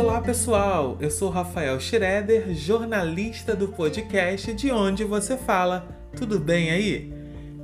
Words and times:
Olá 0.00 0.18
pessoal, 0.18 0.96
eu 0.98 1.10
sou 1.10 1.28
Rafael 1.28 1.78
Schroeder, 1.78 2.54
jornalista 2.54 3.54
do 3.54 3.68
podcast 3.68 4.54
De 4.54 4.70
Onde 4.70 5.04
Você 5.04 5.36
Fala. 5.36 5.86
Tudo 6.16 6.40
bem 6.40 6.70
aí? 6.70 7.12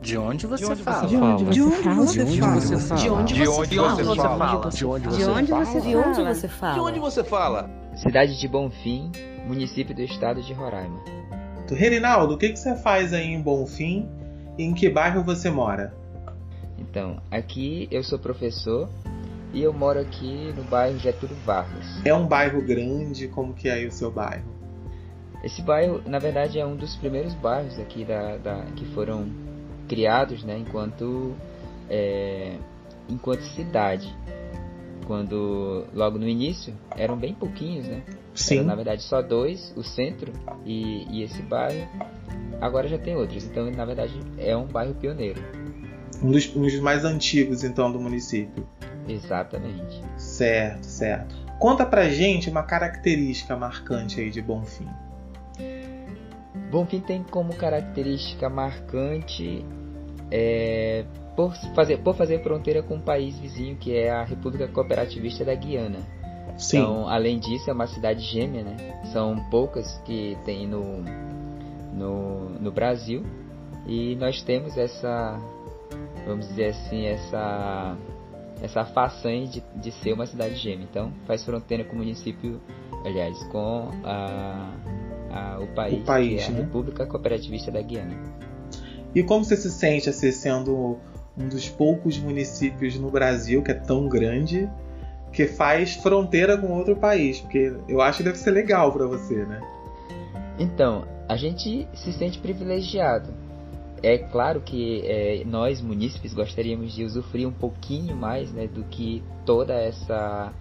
De 0.00 0.18
onde 0.18 0.46
você, 0.46 0.64
de 0.64 0.72
onde 0.72 0.82
fala? 0.82 1.06
De 1.06 1.16
onde 1.16 1.44
você 1.44 2.26
fala? 2.26 2.96
De 2.96 3.08
onde 3.08 3.34
você 3.44 3.68
fala? 3.68 3.84
De 3.84 4.84
onde 5.24 5.50
você 5.52 5.80
fala? 5.80 5.80
De 5.80 5.96
onde 5.96 6.22
você 6.22 6.48
fala? 6.48 6.74
De 6.74 6.80
onde 6.80 6.98
você 6.98 7.24
fala? 7.24 7.70
Cidade 7.94 8.40
de 8.40 8.48
Bonfim, 8.48 9.12
município 9.46 9.94
do 9.94 10.02
estado 10.02 10.42
de 10.42 10.52
Roraima. 10.52 11.00
Reinaldo, 11.74 12.34
o 12.34 12.38
que, 12.38 12.50
que 12.50 12.58
você 12.58 12.76
faz 12.76 13.12
aí 13.12 13.26
em 13.26 13.40
Bonfim 13.40 14.08
e 14.58 14.64
em 14.64 14.74
que 14.74 14.88
bairro 14.88 15.22
você 15.22 15.50
mora? 15.50 15.94
Então, 16.78 17.20
aqui 17.30 17.88
eu 17.90 18.02
sou 18.02 18.18
professor 18.18 18.88
e 19.52 19.62
eu 19.62 19.72
moro 19.72 20.00
aqui 20.00 20.52
no 20.56 20.64
bairro 20.64 20.98
Getúlio 20.98 21.36
Vargas. 21.44 21.86
É 22.04 22.14
um 22.14 22.26
bairro 22.26 22.62
grande? 22.62 23.28
Como 23.28 23.52
que 23.54 23.68
é 23.68 23.72
aí 23.72 23.86
o 23.86 23.92
seu 23.92 24.10
bairro? 24.10 24.50
Esse 25.42 25.60
bairro, 25.60 26.02
na 26.06 26.18
verdade, 26.18 26.58
é 26.58 26.64
um 26.64 26.76
dos 26.76 26.96
primeiros 26.96 27.34
bairros 27.34 27.78
aqui 27.78 28.04
da, 28.04 28.36
da 28.36 28.64
que 28.76 28.84
foram 28.94 29.26
criados, 29.88 30.44
né, 30.44 30.56
enquanto 30.58 31.34
é, 31.90 32.56
enquanto 33.08 33.42
cidade. 33.42 34.14
Quando 35.06 35.84
logo 35.92 36.18
no 36.18 36.28
início 36.28 36.74
eram 36.96 37.16
bem 37.16 37.34
pouquinhos, 37.34 37.86
né? 37.86 38.02
Sim. 38.34 38.58
Era, 38.58 38.66
na 38.66 38.74
verdade, 38.74 39.02
só 39.02 39.20
dois, 39.20 39.72
o 39.76 39.82
centro 39.82 40.32
e, 40.64 41.06
e 41.10 41.22
esse 41.22 41.42
bairro. 41.42 41.88
Agora 42.60 42.86
já 42.88 42.98
tem 42.98 43.16
outros, 43.16 43.44
então 43.44 43.70
na 43.70 43.84
verdade 43.84 44.14
é 44.38 44.56
um 44.56 44.66
bairro 44.66 44.94
pioneiro. 44.94 45.42
Um 46.22 46.30
dos, 46.30 46.54
um 46.54 46.62
dos 46.62 46.78
mais 46.80 47.04
antigos, 47.04 47.64
então, 47.64 47.90
do 47.90 47.98
município. 48.00 48.66
Exatamente. 49.08 50.02
Certo, 50.16 50.84
certo. 50.84 51.34
Conta 51.58 51.84
pra 51.84 52.08
gente 52.08 52.48
uma 52.48 52.62
característica 52.62 53.56
marcante 53.56 54.20
aí 54.20 54.30
de 54.30 54.40
Bonfim. 54.40 54.88
Bonfim 56.70 57.00
tem 57.00 57.22
como 57.22 57.54
característica 57.54 58.48
marcante 58.48 59.64
é, 60.30 61.04
por, 61.36 61.54
fazer, 61.74 61.98
por 61.98 62.14
fazer 62.14 62.42
fronteira 62.42 62.82
com 62.82 62.96
um 62.96 63.00
país 63.00 63.38
vizinho 63.38 63.76
que 63.76 63.94
é 63.96 64.10
a 64.10 64.24
República 64.24 64.68
Cooperativista 64.68 65.44
da 65.44 65.54
Guiana. 65.54 66.00
Sim. 66.56 66.78
Então, 66.78 67.08
além 67.08 67.38
disso, 67.38 67.70
é 67.70 67.72
uma 67.72 67.86
cidade 67.86 68.20
gêmea, 68.20 68.62
né? 68.62 69.00
São 69.12 69.36
poucas 69.50 69.98
que 70.04 70.36
tem 70.44 70.66
no, 70.66 71.02
no, 71.92 72.50
no 72.60 72.70
Brasil 72.70 73.24
e 73.86 74.14
nós 74.16 74.42
temos 74.42 74.76
essa, 74.76 75.38
vamos 76.26 76.48
dizer 76.48 76.66
assim, 76.66 77.06
essa 77.06 77.96
essa 78.62 78.84
façanha 78.84 79.46
de, 79.46 79.62
de 79.74 79.90
ser 79.90 80.12
uma 80.12 80.24
cidade 80.24 80.54
gêmea. 80.54 80.86
Então, 80.88 81.12
faz 81.26 81.44
fronteira 81.44 81.82
com 81.82 81.94
o 81.94 81.98
município, 81.98 82.60
aliás, 83.04 83.42
com 83.44 83.90
a, 84.04 84.72
a, 85.30 85.58
o 85.58 85.66
país, 85.74 86.00
o 86.00 86.04
país 86.04 86.42
é 86.42 86.46
a 86.46 86.50
né? 86.50 86.60
República 86.60 87.04
Cooperativista 87.04 87.72
da 87.72 87.82
Guiana. 87.82 88.16
E 89.14 89.22
como 89.24 89.44
você 89.44 89.56
se 89.56 89.70
sente 89.70 90.08
assim, 90.08 90.30
sendo 90.30 90.96
um 91.36 91.48
dos 91.48 91.68
poucos 91.68 92.18
municípios 92.18 92.98
no 92.98 93.10
Brasil 93.10 93.62
que 93.62 93.70
é 93.70 93.74
tão 93.74 94.08
grande 94.08 94.68
que 95.32 95.46
faz 95.46 95.94
fronteira 95.94 96.58
com 96.58 96.68
outro 96.72 96.96
país? 96.96 97.40
Porque 97.40 97.74
eu 97.88 98.00
acho 98.00 98.18
que 98.18 98.24
deve 98.24 98.38
ser 98.38 98.50
legal 98.50 98.92
para 98.92 99.06
você, 99.06 99.44
né? 99.46 99.60
Então, 100.58 101.06
a 101.28 101.36
gente 101.36 101.88
se 101.94 102.12
sente 102.12 102.38
privilegiado. 102.38 103.32
É 104.02 104.18
claro 104.18 104.60
que 104.60 105.02
é, 105.06 105.44
nós, 105.46 105.80
munícipes, 105.80 106.34
gostaríamos 106.34 106.92
de 106.92 107.04
usufruir 107.04 107.48
um 107.48 107.52
pouquinho 107.52 108.16
mais 108.16 108.52
né, 108.52 108.66
do 108.66 108.82
que 108.84 109.22
toda 109.46 109.74
essa 109.74 110.52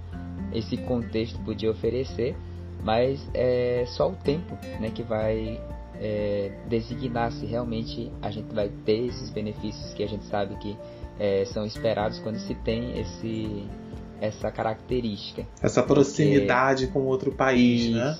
esse 0.53 0.77
contexto 0.77 1.39
podia 1.39 1.71
oferecer, 1.71 2.35
mas 2.83 3.19
é 3.33 3.85
só 3.87 4.09
o 4.09 4.15
tempo 4.15 4.57
né, 4.79 4.91
que 4.93 5.01
vai 5.01 5.59
é, 6.01 6.51
designar 6.67 7.31
se 7.31 7.45
realmente 7.45 8.11
a 8.21 8.31
gente 8.31 8.53
vai 8.53 8.69
ter 8.83 9.05
esses 9.05 9.29
benefícios 9.29 9.93
que 9.93 10.03
a 10.03 10.07
gente 10.07 10.25
sabe 10.25 10.55
que 10.55 10.75
é, 11.19 11.45
são 11.45 11.63
esperados 11.63 12.17
quando 12.19 12.37
se 12.39 12.55
tem 12.55 12.99
esse 12.99 13.67
essa 14.19 14.51
característica. 14.51 15.47
Essa 15.63 15.81
proximidade 15.81 16.85
porque... 16.85 16.99
com 16.99 17.05
outro 17.07 17.31
país, 17.31 17.85
Isso. 17.85 17.95
né? 17.95 18.17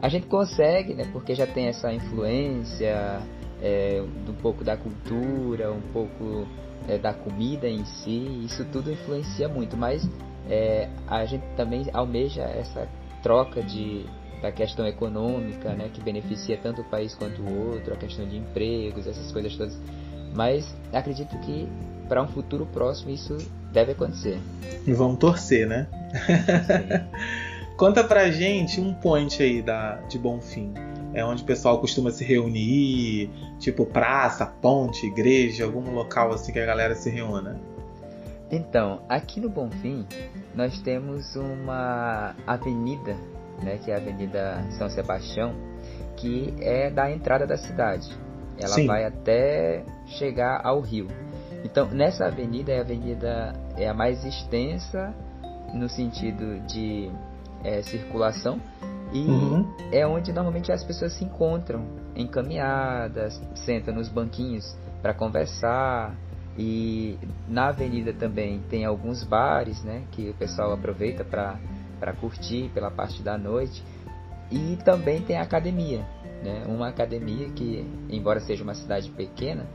A 0.00 0.08
gente 0.08 0.26
consegue, 0.26 0.92
né? 0.92 1.08
Porque 1.10 1.34
já 1.34 1.46
tem 1.46 1.68
essa 1.68 1.90
influência 1.92 3.22
é, 3.62 4.02
um 4.28 4.34
pouco 4.34 4.62
da 4.62 4.76
cultura, 4.76 5.72
um 5.72 5.80
pouco 5.92 6.46
é, 6.86 6.98
da 6.98 7.14
comida 7.14 7.66
em 7.66 7.84
si. 7.84 8.42
Isso 8.44 8.64
tudo 8.66 8.92
influencia 8.92 9.48
muito, 9.48 9.74
mas 9.74 10.06
é, 10.48 10.88
a 11.06 11.24
gente 11.24 11.44
também 11.56 11.86
almeja 11.94 12.42
essa 12.42 12.86
troca 13.22 13.62
de 13.62 14.04
da 14.40 14.52
questão 14.52 14.86
econômica, 14.86 15.74
né? 15.74 15.90
Que 15.92 16.00
beneficia 16.00 16.56
tanto 16.56 16.82
o 16.82 16.84
país 16.84 17.14
quanto 17.14 17.42
o 17.42 17.72
outro, 17.72 17.94
a 17.94 17.96
questão 17.96 18.26
de 18.26 18.36
empregos, 18.36 19.06
essas 19.06 19.32
coisas 19.32 19.56
todas. 19.56 19.78
Mas 20.34 20.76
acredito 20.92 21.36
que 21.40 21.68
para 22.08 22.22
um 22.22 22.28
futuro 22.28 22.66
próximo 22.66 23.10
isso 23.10 23.36
deve 23.72 23.92
acontecer. 23.92 24.38
E 24.86 24.92
vamos 24.92 25.18
torcer, 25.18 25.66
né? 25.66 25.86
Conta 27.76 28.02
pra 28.02 28.30
gente 28.30 28.80
um 28.80 28.92
point 28.92 29.40
aí 29.42 29.62
da, 29.62 29.96
de 30.08 30.18
Bonfim. 30.18 30.72
É 31.14 31.24
onde 31.24 31.42
o 31.42 31.46
pessoal 31.46 31.80
costuma 31.80 32.10
se 32.10 32.24
reunir, 32.24 33.30
tipo 33.58 33.86
praça, 33.86 34.44
ponte, 34.44 35.06
igreja, 35.06 35.64
algum 35.64 35.90
local 35.92 36.32
assim 36.32 36.52
que 36.52 36.58
a 36.58 36.66
galera 36.66 36.94
se 36.94 37.08
reúna. 37.08 37.58
Então, 38.50 39.02
aqui 39.08 39.40
no 39.40 39.48
Bonfim, 39.48 40.06
nós 40.54 40.80
temos 40.80 41.36
uma 41.36 42.34
avenida, 42.46 43.16
né, 43.62 43.78
que 43.78 43.90
é 43.90 43.94
a 43.94 43.98
Avenida 43.98 44.64
São 44.78 44.88
Sebastião, 44.88 45.54
que 46.16 46.54
é 46.60 46.90
da 46.90 47.10
entrada 47.10 47.46
da 47.46 47.56
cidade. 47.56 48.08
Ela 48.58 48.74
Sim. 48.74 48.86
vai 48.86 49.04
até 49.04 49.84
chegar 50.06 50.60
ao 50.64 50.80
rio. 50.80 51.06
Então, 51.64 51.88
nessa 51.88 52.26
avenida 52.26 52.72
é 52.72 52.78
a 52.78 52.82
avenida 52.82 53.52
é 53.76 53.88
a 53.88 53.94
mais 53.94 54.24
extensa 54.24 55.14
no 55.74 55.88
sentido 55.88 56.60
de 56.66 57.10
é, 57.64 57.82
circulação 57.82 58.60
e 59.12 59.26
Uhum. 59.26 59.66
é 59.90 60.06
onde 60.06 60.32
normalmente 60.32 60.70
as 60.70 60.84
pessoas 60.84 61.14
se 61.14 61.24
encontram 61.24 61.84
em 62.14 62.26
caminhadas, 62.26 63.40
sentam 63.54 63.94
nos 63.94 64.08
banquinhos 64.08 64.76
para 65.00 65.14
conversar 65.14 66.14
e 66.58 67.16
na 67.48 67.68
avenida 67.68 68.12
também 68.12 68.60
tem 68.68 68.84
alguns 68.84 69.22
bares, 69.22 69.82
né, 69.82 70.02
que 70.10 70.28
o 70.30 70.34
pessoal 70.34 70.72
aproveita 70.72 71.24
para 71.24 71.56
para 71.98 72.12
curtir 72.12 72.70
pela 72.72 72.90
parte 72.90 73.22
da 73.22 73.36
noite. 73.36 73.82
E 74.50 74.76
também 74.84 75.20
tem 75.20 75.36
a 75.36 75.42
academia, 75.42 76.06
né, 76.42 76.64
uma 76.66 76.88
academia 76.88 77.50
que 77.50 77.86
embora 78.08 78.40
seja 78.40 78.64
uma 78.64 78.74
cidade 78.74 79.10
pequena, 79.10 79.66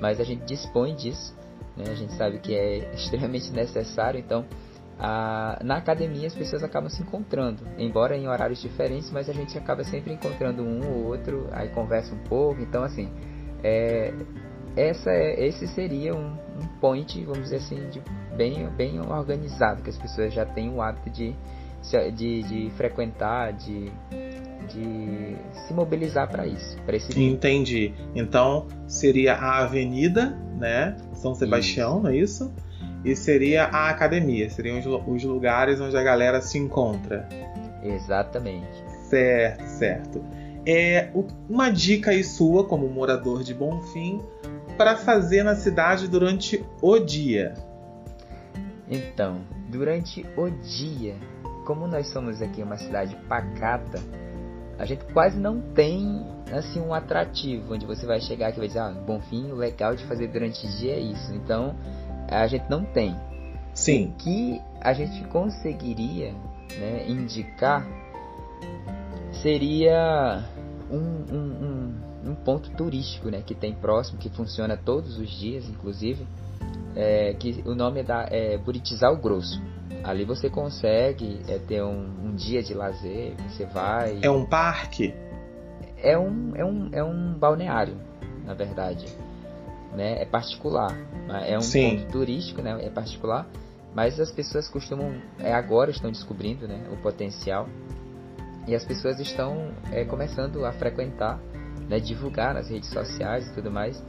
mas 0.00 0.20
a 0.20 0.24
gente 0.24 0.44
dispõe 0.44 0.94
disso, 0.94 1.34
né, 1.74 1.84
a 1.88 1.94
gente 1.94 2.12
sabe 2.12 2.38
que 2.38 2.54
é 2.54 2.92
extremamente 2.92 3.50
necessário, 3.50 4.20
então 4.20 4.44
a, 4.98 5.58
na 5.64 5.76
academia 5.76 6.26
as 6.26 6.34
pessoas 6.34 6.62
acabam 6.62 6.90
se 6.90 7.02
encontrando, 7.02 7.62
embora 7.78 8.18
em 8.18 8.28
horários 8.28 8.60
diferentes, 8.60 9.10
mas 9.10 9.30
a 9.30 9.32
gente 9.32 9.56
acaba 9.56 9.82
sempre 9.82 10.12
encontrando 10.12 10.62
um 10.62 10.86
ou 10.86 11.06
outro, 11.06 11.48
aí 11.52 11.68
conversa 11.70 12.14
um 12.14 12.18
pouco, 12.24 12.60
então 12.60 12.82
assim, 12.82 13.08
é, 13.64 14.12
essa 14.76 15.10
é, 15.10 15.46
esse 15.46 15.66
seria 15.68 16.14
um, 16.14 16.32
um 16.32 16.66
point, 16.80 17.24
vamos 17.24 17.44
dizer 17.44 17.56
assim, 17.56 17.88
de 17.88 18.02
bem, 18.36 18.68
bem 18.70 19.00
organizado, 19.00 19.82
que 19.82 19.90
as 19.90 19.96
pessoas 19.98 20.32
já 20.32 20.44
têm 20.44 20.70
o 20.70 20.82
hábito 20.82 21.10
de, 21.10 21.34
de, 22.14 22.42
de 22.42 22.70
frequentar, 22.76 23.52
de, 23.52 23.90
de 24.68 25.36
se 25.52 25.72
mobilizar 25.72 26.30
para 26.30 26.46
isso, 26.46 26.76
para 26.84 26.96
esse. 26.96 27.20
Entendi. 27.20 27.94
Então 28.14 28.66
seria 28.86 29.34
a 29.34 29.58
avenida, 29.58 30.36
né, 30.58 30.96
São 31.14 31.34
Sebastião, 31.34 31.94
isso. 31.96 32.02
não 32.02 32.10
é 32.10 32.16
isso? 32.16 32.52
E 33.04 33.14
seria 33.14 33.64
a 33.64 33.88
academia, 33.88 34.50
seriam 34.50 34.78
os, 34.78 34.86
os 34.86 35.24
lugares 35.24 35.80
onde 35.80 35.96
a 35.96 36.02
galera 36.02 36.40
se 36.40 36.58
encontra. 36.58 37.28
Exatamente. 37.82 38.84
Certo, 39.08 39.64
certo. 39.66 40.24
É 40.66 41.08
uma 41.48 41.70
dica 41.70 42.10
aí 42.10 42.22
sua 42.22 42.64
como 42.64 42.88
morador 42.88 43.42
de 43.42 43.54
Bonfim 43.54 44.20
para 44.76 44.96
fazer 44.96 45.42
na 45.42 45.54
cidade 45.54 46.08
durante 46.08 46.64
o 46.82 46.98
dia. 46.98 47.54
Então, 48.90 49.40
durante 49.68 50.26
o 50.36 50.48
dia, 50.50 51.16
como 51.68 51.86
nós 51.86 52.08
somos 52.08 52.40
aqui 52.40 52.62
uma 52.62 52.78
cidade 52.78 53.14
pacata, 53.28 54.00
a 54.78 54.86
gente 54.86 55.04
quase 55.12 55.38
não 55.38 55.60
tem 55.60 56.26
assim 56.50 56.80
um 56.80 56.94
atrativo 56.94 57.74
onde 57.74 57.84
você 57.84 58.06
vai 58.06 58.22
chegar 58.22 58.48
aqui 58.48 58.56
e 58.56 58.60
vai 58.60 58.68
dizer, 58.68 58.78
ah, 58.78 58.90
Bonfim, 58.90 59.52
o 59.52 59.54
legal 59.54 59.94
de 59.94 60.02
fazer 60.06 60.28
durante 60.28 60.66
o 60.66 60.70
dia 60.78 60.94
é 60.94 61.00
isso. 61.00 61.30
Então, 61.34 61.76
a 62.26 62.46
gente 62.46 62.70
não 62.70 62.86
tem. 62.86 63.14
Sim. 63.74 64.06
O 64.06 64.12
que 64.12 64.62
a 64.80 64.94
gente 64.94 65.22
conseguiria 65.28 66.32
né, 66.78 67.04
indicar 67.06 67.86
seria 69.42 70.42
um, 70.90 70.96
um, 70.96 71.36
um, 71.36 72.30
um, 72.30 72.34
ponto 72.34 72.70
turístico 72.70 73.28
né, 73.28 73.42
que 73.44 73.54
tem 73.54 73.74
próximo, 73.74 74.18
que 74.18 74.30
funciona 74.30 74.74
todos 74.74 75.18
os 75.18 75.28
dias, 75.28 75.68
inclusive, 75.68 76.26
é, 76.96 77.34
que 77.34 77.62
o 77.66 77.74
nome 77.74 78.00
é, 78.00 78.04
da, 78.04 78.26
é 78.30 78.56
Buritizal 78.56 79.18
Grosso. 79.18 79.60
Ali 80.08 80.24
você 80.24 80.48
consegue 80.48 81.42
é, 81.46 81.58
ter 81.58 81.82
um, 81.82 82.00
um, 82.24 82.34
dia 82.34 82.62
de 82.62 82.72
lazer, 82.72 83.34
você 83.46 83.66
vai. 83.66 84.18
É 84.22 84.30
um 84.30 84.46
parque? 84.46 85.14
É 85.98 86.18
um, 86.18 86.56
é 86.56 86.64
um, 86.64 86.88
é 86.92 87.04
um 87.04 87.34
balneário, 87.34 87.94
na 88.42 88.54
verdade. 88.54 89.04
Né? 89.94 90.22
É 90.22 90.24
particular. 90.24 90.96
É 91.46 91.58
um 91.58 91.60
Sim. 91.60 91.98
ponto 91.98 92.10
turístico, 92.12 92.62
né? 92.62 92.78
É 92.82 92.88
particular. 92.88 93.46
Mas 93.94 94.18
as 94.18 94.30
pessoas 94.30 94.66
costumam, 94.66 95.12
é, 95.38 95.52
agora 95.52 95.90
estão 95.90 96.10
descobrindo 96.10 96.66
né, 96.66 96.88
o 96.90 96.96
potencial. 96.96 97.68
E 98.66 98.74
as 98.74 98.86
pessoas 98.86 99.20
estão 99.20 99.72
é, 99.92 100.06
começando 100.06 100.64
a 100.64 100.72
frequentar, 100.72 101.38
né, 101.86 102.00
divulgar 102.00 102.54
nas 102.54 102.70
redes 102.70 102.88
sociais 102.88 103.46
e 103.46 103.52
tudo 103.52 103.70
mais. 103.70 104.02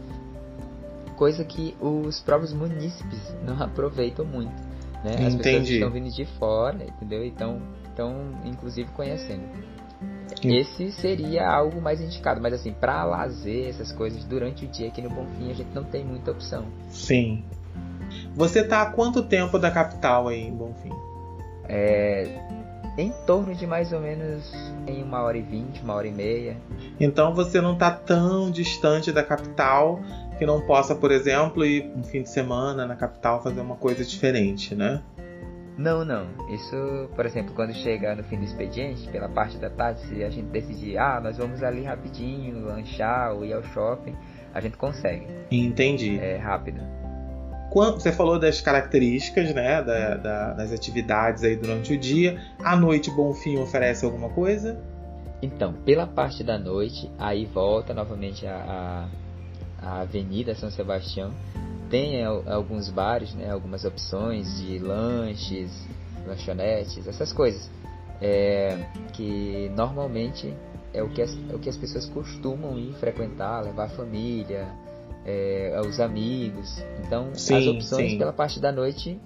Coisa 1.17 1.43
que 1.43 1.75
os 1.81 2.21
próprios 2.21 2.53
munícipes 2.53 3.19
não 3.45 3.61
aproveitam 3.61 4.23
muito. 4.23 4.68
Né? 5.03 5.11
As 5.11 5.33
Entendi. 5.33 5.37
pessoas 5.37 5.69
estão 5.69 5.91
vindo 5.91 6.09
de 6.09 6.25
fora, 6.25 6.83
entendeu? 6.83 7.25
Então, 7.25 7.61
estão 7.85 8.31
inclusive 8.45 8.89
conhecendo. 8.91 9.43
Esse 10.43 10.91
seria 10.91 11.49
algo 11.49 11.81
mais 11.81 11.99
indicado, 11.99 12.39
mas 12.39 12.53
assim, 12.53 12.71
para 12.71 13.03
lazer, 13.03 13.67
essas 13.67 13.91
coisas 13.91 14.23
durante 14.23 14.65
o 14.65 14.67
dia 14.67 14.87
aqui 14.87 15.01
no 15.01 15.09
Bonfim, 15.09 15.51
a 15.51 15.53
gente 15.53 15.73
não 15.73 15.83
tem 15.83 16.05
muita 16.05 16.31
opção. 16.31 16.65
Sim. 16.89 17.43
Você 18.35 18.63
tá 18.63 18.83
há 18.83 18.85
quanto 18.87 19.23
tempo 19.23 19.59
da 19.59 19.69
capital 19.69 20.27
aí 20.27 20.47
em 20.47 20.53
Bonfim? 20.53 20.91
É, 21.67 22.39
em 22.97 23.11
torno 23.25 23.53
de 23.53 23.67
mais 23.67 23.91
ou 23.91 23.99
menos 23.99 24.51
em 24.87 25.03
uma 25.03 25.21
hora 25.21 25.37
e 25.37 25.41
vinte, 25.41 25.81
uma 25.81 25.93
hora 25.93 26.07
e 26.07 26.11
meia. 26.11 26.57
Então 26.99 27.33
você 27.33 27.61
não 27.61 27.77
tá 27.77 27.91
tão 27.91 28.49
distante 28.49 29.11
da 29.11 29.23
capital 29.23 29.99
que 30.39 30.45
não 30.45 30.61
possa, 30.61 30.95
por 30.95 31.11
exemplo, 31.11 31.65
ir 31.65 31.91
um 31.93 32.01
fim 32.01 32.23
de 32.23 32.29
semana 32.29 32.87
na 32.87 32.95
capital 32.95 33.43
fazer 33.43 33.59
uma 33.59 33.75
coisa 33.75 34.05
diferente, 34.05 34.73
né? 34.73 35.03
Não, 35.77 36.05
não. 36.05 36.27
Isso, 36.49 37.09
por 37.13 37.25
exemplo, 37.25 37.53
quando 37.53 37.73
chega 37.73 38.15
no 38.15 38.23
fim 38.23 38.37
do 38.37 38.45
expediente, 38.45 39.07
pela 39.09 39.27
parte 39.27 39.57
da 39.57 39.69
tarde, 39.69 39.99
se 40.01 40.23
a 40.23 40.29
gente 40.29 40.47
decidir, 40.47 40.97
ah, 40.97 41.19
nós 41.21 41.37
vamos 41.37 41.61
ali 41.61 41.83
rapidinho, 41.83 42.65
lanchar 42.65 43.33
ou 43.33 43.43
ir 43.43 43.51
ao 43.51 43.61
shopping, 43.63 44.15
a 44.53 44.61
gente 44.61 44.77
consegue. 44.77 45.27
Entendi. 45.51 46.17
É 46.19 46.37
rápido. 46.37 46.79
Quando, 47.69 47.99
você 47.99 48.11
falou 48.11 48.39
das 48.39 48.61
características, 48.61 49.53
né, 49.53 49.83
da, 49.83 50.15
da, 50.15 50.53
das 50.53 50.71
atividades 50.71 51.43
aí 51.43 51.55
durante 51.57 51.93
o 51.93 51.99
dia. 51.99 52.41
À 52.63 52.77
noite, 52.77 53.11
Bonfim 53.11 53.57
oferece 53.59 54.05
alguma 54.05 54.29
coisa? 54.29 54.79
Então, 55.41 55.73
pela 55.85 56.07
parte 56.07 56.43
da 56.43 56.57
noite, 56.57 57.11
aí 57.17 57.45
volta 57.45 57.93
novamente 57.93 58.47
a, 58.47 58.55
a 58.55 59.28
a 59.81 60.01
Avenida 60.01 60.55
São 60.55 60.69
Sebastião, 60.69 61.31
tem 61.89 62.23
alguns 62.23 62.89
bares, 62.89 63.33
né, 63.33 63.51
algumas 63.51 63.83
opções 63.83 64.59
de 64.59 64.77
lanches, 64.77 65.71
lanchonetes, 66.25 67.07
essas 67.07 67.33
coisas. 67.33 67.69
É, 68.21 68.77
que 69.13 69.71
normalmente 69.77 70.53
é 70.93 71.01
o 71.01 71.09
que, 71.09 71.21
as, 71.21 71.37
é 71.49 71.55
o 71.55 71.59
que 71.59 71.69
as 71.69 71.77
pessoas 71.77 72.05
costumam 72.05 72.77
ir 72.77 72.93
frequentar, 72.95 73.63
levar 73.63 73.85
a 73.85 73.89
família, 73.89 74.67
é, 75.25 75.79
os 75.87 75.99
amigos. 75.99 76.83
Então, 77.05 77.29
sim, 77.33 77.55
as 77.55 77.67
opções 77.67 78.11
sim. 78.11 78.17
pela 78.17 78.33
parte 78.33 78.59
da 78.59 78.71
noite 78.71 79.19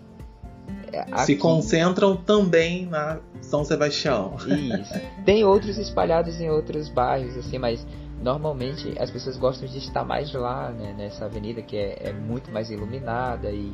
é, 0.91 1.00
aqui... 1.00 1.25
se 1.25 1.35
concentram 1.35 2.15
também 2.15 2.85
na 2.85 3.19
São 3.41 3.65
Sebastião. 3.65 4.35
Isso. 4.38 4.94
Tem 5.25 5.44
outros 5.44 5.77
espalhados 5.77 6.39
em 6.39 6.50
outros 6.50 6.88
bairros, 6.89 7.35
assim, 7.38 7.57
mas 7.57 7.85
normalmente 8.24 8.96
as 9.00 9.12
pessoas 9.12 9.38
gostam 9.38 9.68
de 9.68 9.78
estar 9.78 10.04
mais 10.06 10.34
lá, 10.34 10.72
né, 10.72 10.96
nessa 10.98 11.25
avenida 11.25 11.62
que 11.62 11.78
é, 11.78 12.10
é 12.10 12.14
muito 12.14 12.52
mais 12.52 12.72
iluminada 12.72 13.52
e 13.52 13.74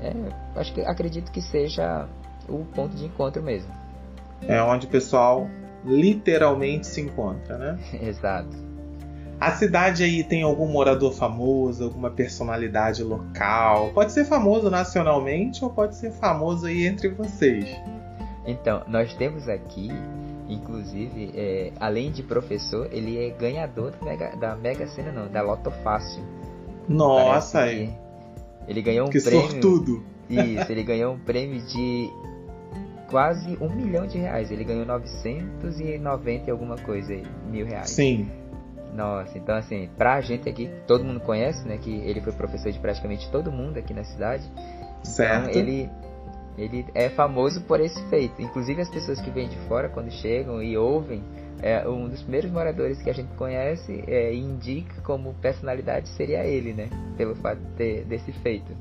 é, 0.00 0.12
acho 0.56 0.72
que 0.72 0.80
acredito 0.82 1.30
que 1.32 1.42
seja 1.42 2.08
o 2.48 2.64
ponto 2.64 2.94
de 2.94 3.04
encontro 3.04 3.42
mesmo. 3.42 3.72
É 4.46 4.62
onde 4.62 4.86
o 4.86 4.88
pessoal 4.88 5.48
literalmente 5.84 6.86
se 6.86 7.00
encontra, 7.00 7.58
né? 7.58 7.78
Exato. 8.00 8.72
A 9.40 9.50
cidade 9.50 10.04
aí 10.04 10.22
tem 10.22 10.42
algum 10.42 10.68
morador 10.68 11.12
famoso, 11.12 11.82
alguma 11.82 12.10
personalidade 12.10 13.02
local? 13.02 13.90
Pode 13.92 14.12
ser 14.12 14.24
famoso 14.24 14.70
nacionalmente 14.70 15.64
ou 15.64 15.70
pode 15.70 15.96
ser 15.96 16.12
famoso 16.12 16.66
aí 16.66 16.86
entre 16.86 17.08
vocês? 17.08 17.66
Então, 18.46 18.84
nós 18.86 19.12
temos 19.14 19.48
aqui 19.48 19.90
Inclusive, 20.52 21.32
é, 21.34 21.72
além 21.80 22.10
de 22.10 22.22
professor, 22.22 22.88
ele 22.92 23.18
é 23.18 23.30
ganhador 23.30 23.92
da 23.92 24.04
Mega, 24.04 24.36
da 24.36 24.56
Mega 24.56 24.86
Sena, 24.86 25.12
não, 25.12 25.28
da 25.28 25.42
Loto 25.42 25.70
Fácil. 25.82 26.22
Nossa, 26.88 27.60
aí. 27.60 27.90
Ele 28.68 28.82
ganhou 28.82 29.06
um 29.06 29.10
que 29.10 29.20
prêmio. 29.20 29.50
Sortudo. 29.50 30.02
Isso, 30.28 30.70
ele 30.70 30.82
ganhou 30.82 31.14
um 31.14 31.18
prêmio 31.18 31.60
de 31.62 32.10
quase 33.10 33.58
um 33.60 33.68
milhão 33.68 34.06
de 34.06 34.18
reais. 34.18 34.50
Ele 34.50 34.64
ganhou 34.64 34.86
990 34.86 36.48
e 36.48 36.50
alguma 36.50 36.76
coisa, 36.76 37.14
mil 37.50 37.66
reais. 37.66 37.90
Sim. 37.90 38.30
Nossa, 38.94 39.38
então 39.38 39.54
assim, 39.54 39.88
pra 39.96 40.20
gente 40.20 40.48
aqui, 40.48 40.70
todo 40.86 41.02
mundo 41.02 41.20
conhece, 41.20 41.66
né? 41.66 41.78
Que 41.78 41.90
ele 41.90 42.20
foi 42.20 42.32
professor 42.32 42.70
de 42.70 42.78
praticamente 42.78 43.30
todo 43.30 43.50
mundo 43.50 43.78
aqui 43.78 43.94
na 43.94 44.04
cidade. 44.04 44.44
Certo. 45.02 45.50
Então 45.50 45.62
ele 45.62 45.90
ele 46.56 46.84
é 46.94 47.08
famoso 47.10 47.62
por 47.62 47.80
esse 47.80 48.00
feito. 48.08 48.40
Inclusive 48.40 48.82
as 48.82 48.88
pessoas 48.88 49.20
que 49.20 49.30
vêm 49.30 49.48
de 49.48 49.56
fora, 49.68 49.88
quando 49.88 50.10
chegam 50.10 50.62
e 50.62 50.76
ouvem, 50.76 51.22
é, 51.62 51.88
um 51.88 52.08
dos 52.08 52.22
primeiros 52.22 52.50
moradores 52.50 53.00
que 53.00 53.08
a 53.08 53.12
gente 53.12 53.32
conhece 53.34 54.02
é, 54.06 54.34
indica 54.34 55.00
como 55.02 55.34
personalidade 55.34 56.08
seria 56.08 56.44
ele, 56.44 56.72
né? 56.72 56.88
Pelo 57.16 57.34
fato 57.36 57.60
de 57.76 58.02
desse 58.02 58.32
feito. 58.32 58.72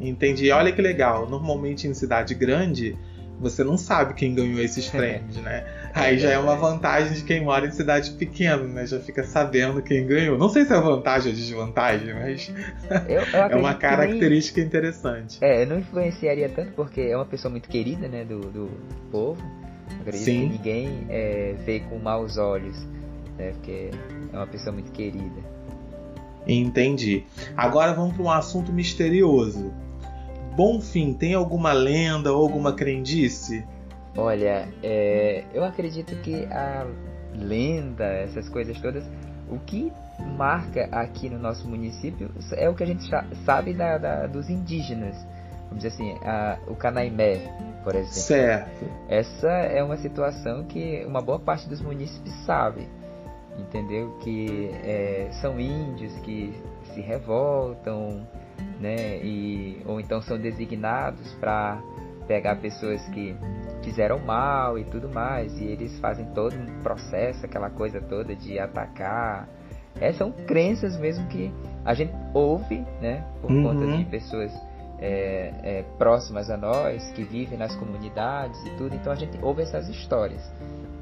Entendi. 0.00 0.50
Olha 0.50 0.72
que 0.72 0.82
legal. 0.82 1.28
Normalmente 1.28 1.86
em 1.86 1.94
cidade 1.94 2.34
grande, 2.34 2.96
você 3.42 3.64
não 3.64 3.76
sabe 3.76 4.14
quem 4.14 4.34
ganhou 4.34 4.60
esses 4.60 4.88
prêmios, 4.88 5.36
né? 5.38 5.66
Aí 5.92 6.16
já 6.16 6.30
é 6.30 6.38
uma 6.38 6.54
vantagem 6.54 7.12
de 7.12 7.24
quem 7.24 7.42
mora 7.42 7.66
em 7.66 7.72
cidade 7.72 8.12
pequena, 8.12 8.62
né? 8.62 8.86
Já 8.86 9.00
fica 9.00 9.24
sabendo 9.24 9.82
quem 9.82 10.06
ganhou. 10.06 10.38
Não 10.38 10.48
sei 10.48 10.64
se 10.64 10.72
é 10.72 10.80
vantagem 10.80 11.32
ou 11.32 11.36
desvantagem, 11.36 12.14
mas 12.14 12.52
eu, 13.08 13.20
eu 13.20 13.22
é 13.50 13.56
uma 13.56 13.74
característica 13.74 14.60
nem... 14.60 14.68
interessante. 14.68 15.38
É, 15.40 15.66
não 15.66 15.78
influenciaria 15.78 16.48
tanto 16.48 16.72
porque 16.72 17.00
é 17.00 17.16
uma 17.16 17.26
pessoa 17.26 17.50
muito 17.50 17.68
querida, 17.68 18.06
né, 18.06 18.24
do, 18.24 18.40
do 18.40 18.70
povo. 19.10 19.42
Acredito 20.00 20.24
Sim. 20.24 20.48
que 20.48 20.56
ninguém 20.56 21.06
é, 21.10 21.54
vê 21.66 21.80
com 21.80 21.98
maus 21.98 22.38
olhos, 22.38 22.78
né? 23.36 23.50
Porque 23.52 23.90
é 24.32 24.36
uma 24.36 24.46
pessoa 24.46 24.72
muito 24.72 24.92
querida. 24.92 25.42
Entendi. 26.46 27.24
Agora 27.56 27.92
vamos 27.92 28.14
para 28.14 28.22
um 28.22 28.30
assunto 28.30 28.72
misterioso. 28.72 29.72
Bonfim 30.54 31.14
tem 31.14 31.34
alguma 31.34 31.72
lenda 31.72 32.32
ou 32.32 32.42
alguma 32.42 32.72
crendice? 32.72 33.64
Olha, 34.16 34.68
é, 34.82 35.44
eu 35.54 35.64
acredito 35.64 36.14
que 36.16 36.44
a 36.46 36.86
lenda, 37.34 38.04
essas 38.04 38.48
coisas 38.48 38.78
todas, 38.80 39.04
o 39.50 39.58
que 39.58 39.90
marca 40.36 40.88
aqui 40.92 41.28
no 41.28 41.38
nosso 41.38 41.66
município 41.66 42.30
é 42.52 42.68
o 42.68 42.74
que 42.74 42.82
a 42.82 42.86
gente 42.86 43.08
sabe 43.44 43.72
da, 43.72 43.98
da 43.98 44.26
dos 44.26 44.50
indígenas. 44.50 45.16
Vamos 45.68 45.82
dizer 45.82 45.88
assim, 45.88 46.18
a, 46.22 46.58
o 46.66 46.74
Canaimé, 46.74 47.38
por 47.82 47.94
exemplo. 47.94 48.12
Certo. 48.12 48.84
Essa 49.08 49.48
é 49.48 49.82
uma 49.82 49.96
situação 49.96 50.64
que 50.64 51.02
uma 51.06 51.22
boa 51.22 51.38
parte 51.38 51.66
dos 51.66 51.80
munícipes 51.80 52.32
sabe, 52.44 52.86
entendeu? 53.58 54.18
Que 54.20 54.70
é, 54.84 55.28
são 55.40 55.58
índios 55.58 56.12
que 56.18 56.54
se 56.92 57.00
revoltam, 57.00 58.26
né? 58.82 59.18
E, 59.18 59.80
ou 59.86 60.00
então 60.00 60.20
são 60.20 60.36
designados 60.36 61.32
para 61.34 61.80
pegar 62.26 62.56
pessoas 62.56 63.00
que 63.08 63.34
fizeram 63.82 64.18
mal 64.18 64.78
e 64.78 64.84
tudo 64.84 65.08
mais, 65.08 65.58
e 65.58 65.64
eles 65.64 65.98
fazem 65.98 66.26
todo 66.34 66.54
um 66.54 66.82
processo, 66.82 67.44
aquela 67.46 67.70
coisa 67.70 68.00
toda 68.00 68.34
de 68.34 68.58
atacar. 68.58 69.48
É, 70.00 70.12
são 70.12 70.32
crenças 70.32 70.96
mesmo 70.98 71.26
que 71.28 71.52
a 71.84 71.94
gente 71.94 72.12
ouve, 72.32 72.84
né, 73.00 73.24
por 73.40 73.50
uhum. 73.50 73.62
conta 73.62 73.96
de 73.96 74.04
pessoas 74.06 74.52
é, 74.98 75.52
é, 75.62 75.84
próximas 75.98 76.48
a 76.48 76.56
nós, 76.56 77.10
que 77.12 77.24
vivem 77.24 77.58
nas 77.58 77.74
comunidades 77.76 78.58
e 78.66 78.70
tudo, 78.70 78.94
então 78.94 79.12
a 79.12 79.16
gente 79.16 79.38
ouve 79.42 79.62
essas 79.62 79.88
histórias. 79.88 80.42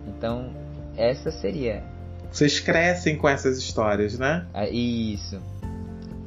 Então, 0.06 0.50
essa 0.96 1.30
seria. 1.30 1.82
Vocês 2.30 2.60
crescem 2.60 3.16
com 3.16 3.28
essas 3.28 3.58
histórias, 3.58 4.18
né? 4.18 4.46
Ah, 4.52 4.68
isso. 4.68 5.40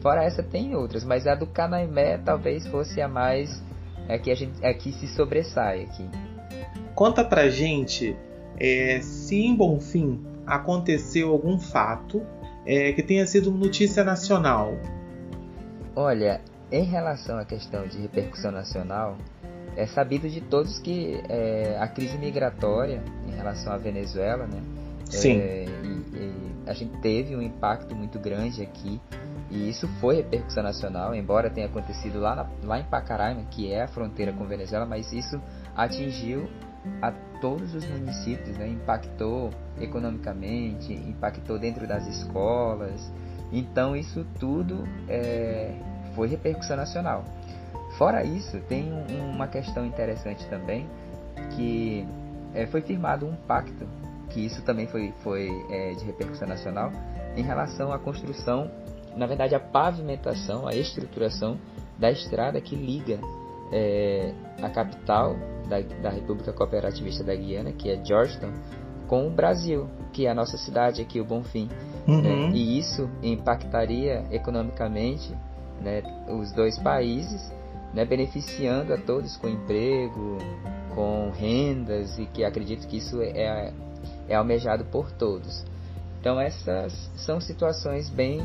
Fora 0.04 0.22
essa, 0.26 0.44
tem 0.44 0.76
outras, 0.76 1.06
mas 1.06 1.26
a 1.26 1.34
do 1.34 1.48
Canaimé 1.48 2.18
talvez 2.18 2.68
fosse 2.68 3.02
a 3.02 3.08
mais. 3.08 3.64
É 4.10 4.20
que 4.20 4.30
a 4.30 4.36
gente 4.36 4.54
é 4.62 4.74
que 4.74 4.92
se 4.92 5.08
sobressai 5.08 5.84
aqui. 5.84 6.06
Conta 6.94 7.24
pra 7.24 7.48
gente 7.48 8.14
é, 8.60 9.00
se 9.02 9.42
em 9.42 9.56
Bonfim 9.56 10.22
aconteceu 10.46 11.32
algum 11.32 11.58
fato 11.58 12.22
é, 12.66 12.92
que 12.92 13.02
tenha 13.02 13.26
sido 13.26 13.50
notícia 13.50 14.04
nacional. 14.04 14.78
Olha, 15.96 16.42
em 16.70 16.84
relação 16.84 17.40
à 17.40 17.46
questão 17.46 17.88
de 17.88 17.98
repercussão 18.02 18.52
nacional, 18.52 19.18
é 19.78 19.86
sabido 19.86 20.30
de 20.30 20.42
todos 20.42 20.80
que 20.80 21.24
é, 21.30 21.78
a 21.80 21.88
crise 21.88 22.18
migratória 22.18 23.02
em 23.26 23.32
relação 23.32 23.72
à 23.72 23.78
Venezuela, 23.78 24.46
né? 24.48 24.62
Sim. 25.10 25.40
É, 25.40 25.66
e, 25.66 26.18
e 26.18 26.34
a 26.68 26.74
gente 26.74 26.98
teve 26.98 27.38
um 27.38 27.42
impacto 27.42 27.96
muito 27.96 28.20
grande 28.20 28.62
aqui 28.62 29.00
e 29.54 29.70
isso 29.70 29.88
foi 30.02 30.16
repercussão 30.16 30.64
nacional, 30.64 31.14
embora 31.14 31.48
tenha 31.48 31.68
acontecido 31.68 32.20
lá, 32.20 32.36
na, 32.36 32.48
lá 32.64 32.80
em 32.80 32.84
Pacaraima, 32.84 33.44
que 33.52 33.72
é 33.72 33.84
a 33.84 33.88
fronteira 33.88 34.34
com 34.34 34.48
Venezuela, 34.48 34.84
mas 34.84 35.14
isso 35.14 35.40
atingiu 35.76 36.50
a 37.00 37.12
todos 37.40 37.76
os 37.76 37.86
municípios, 37.86 38.58
né? 38.58 38.68
impactou 38.68 39.52
economicamente, 39.80 40.92
impactou 40.92 41.60
dentro 41.60 41.86
das 41.86 42.08
escolas. 42.08 43.14
Então 43.52 43.96
isso 43.96 44.26
tudo 44.40 44.88
é, 45.08 45.72
foi 46.16 46.28
repercussão 46.28 46.76
nacional. 46.76 47.24
Fora 48.00 48.24
isso, 48.24 48.60
tem 48.62 48.92
um, 48.92 49.30
uma 49.30 49.48
questão 49.48 49.86
interessante 49.86 50.48
também, 50.48 50.90
que 51.56 52.08
é, 52.56 52.66
foi 52.66 52.82
firmado 52.82 53.28
um 53.28 53.36
pacto, 53.36 53.88
que 54.32 54.44
isso 54.44 54.64
também 54.64 54.88
foi, 54.88 55.14
foi 55.20 55.48
é, 55.70 55.92
de 55.92 56.06
repercussão 56.06 56.48
nacional, 56.48 56.92
em 57.36 57.44
relação 57.44 57.94
à 57.94 58.00
construção, 58.00 58.72
na 59.16 59.26
verdade 59.26 59.56
a 59.56 59.60
pavimentação, 59.60 60.68
a 60.68 60.76
estruturação 60.76 61.58
da 61.98 62.12
estrada 62.12 62.60
que 62.60 62.76
liga 62.76 63.20
é, 63.72 64.34
a 64.62 64.70
capital 64.70 65.36
da, 65.68 65.82
da 65.82 66.10
República 66.10 66.54
Cooperativista 66.54 67.24
da 67.24 67.36
Guiana, 67.36 67.72
que 67.72 67.90
é 67.90 68.04
Georgetown, 68.04 68.54
com 69.08 69.28
o 69.28 69.30
Brasil, 69.30 69.88
que 70.12 70.26
é 70.26 70.32
a 70.32 70.36
nossa 70.36 70.58
cidade 70.58 71.02
aqui, 71.02 71.20
o 71.20 71.26
Bonfim. 71.26 71.70
Uhum. 72.08 72.22
Né? 72.22 72.52
E 72.54 72.78
isso 72.80 73.10
impactaria 73.22 74.26
economicamente 74.32 75.34
né, 75.82 76.02
os 76.30 76.52
dois 76.52 76.78
países 76.80 77.52
né, 77.94 78.06
beneficiando 78.06 78.94
a 78.94 78.98
todos 78.98 79.38
com 79.38 79.48
emprego, 79.48 80.38
com 80.96 81.32
rendas 81.32 82.18
e 82.18 82.26
que 82.26 82.44
acredito 82.44 82.88
que 82.88 82.98
isso 82.98 83.22
é, 83.22 83.74
é 84.28 84.36
almejado 84.36 84.86
por 84.86 85.12
todos. 85.12 85.64
Então 86.20 86.40
essas 86.40 86.94
são 87.16 87.40
situações 87.40 88.10
bem, 88.10 88.42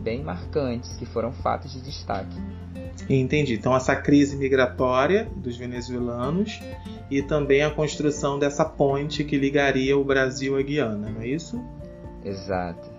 bem 0.00 0.22
marcantes 0.22 0.96
que 0.96 1.04
foram 1.04 1.32
fatos 1.32 1.72
de 1.72 1.80
destaque. 1.80 2.36
Entendi. 3.08 3.54
Então 3.54 3.76
essa 3.76 3.94
crise 3.94 4.36
migratória 4.36 5.28
dos 5.36 5.56
venezuelanos 5.56 6.60
e 7.10 7.22
também 7.22 7.62
a 7.62 7.70
construção 7.70 8.38
dessa 8.38 8.64
ponte 8.64 9.24
que 9.24 9.36
ligaria 9.36 9.96
o 9.96 10.04
Brasil 10.04 10.56
à 10.56 10.62
Guiana, 10.62 11.10
não 11.10 11.20
é 11.20 11.26
isso? 11.26 11.62
Exato. 12.24 12.90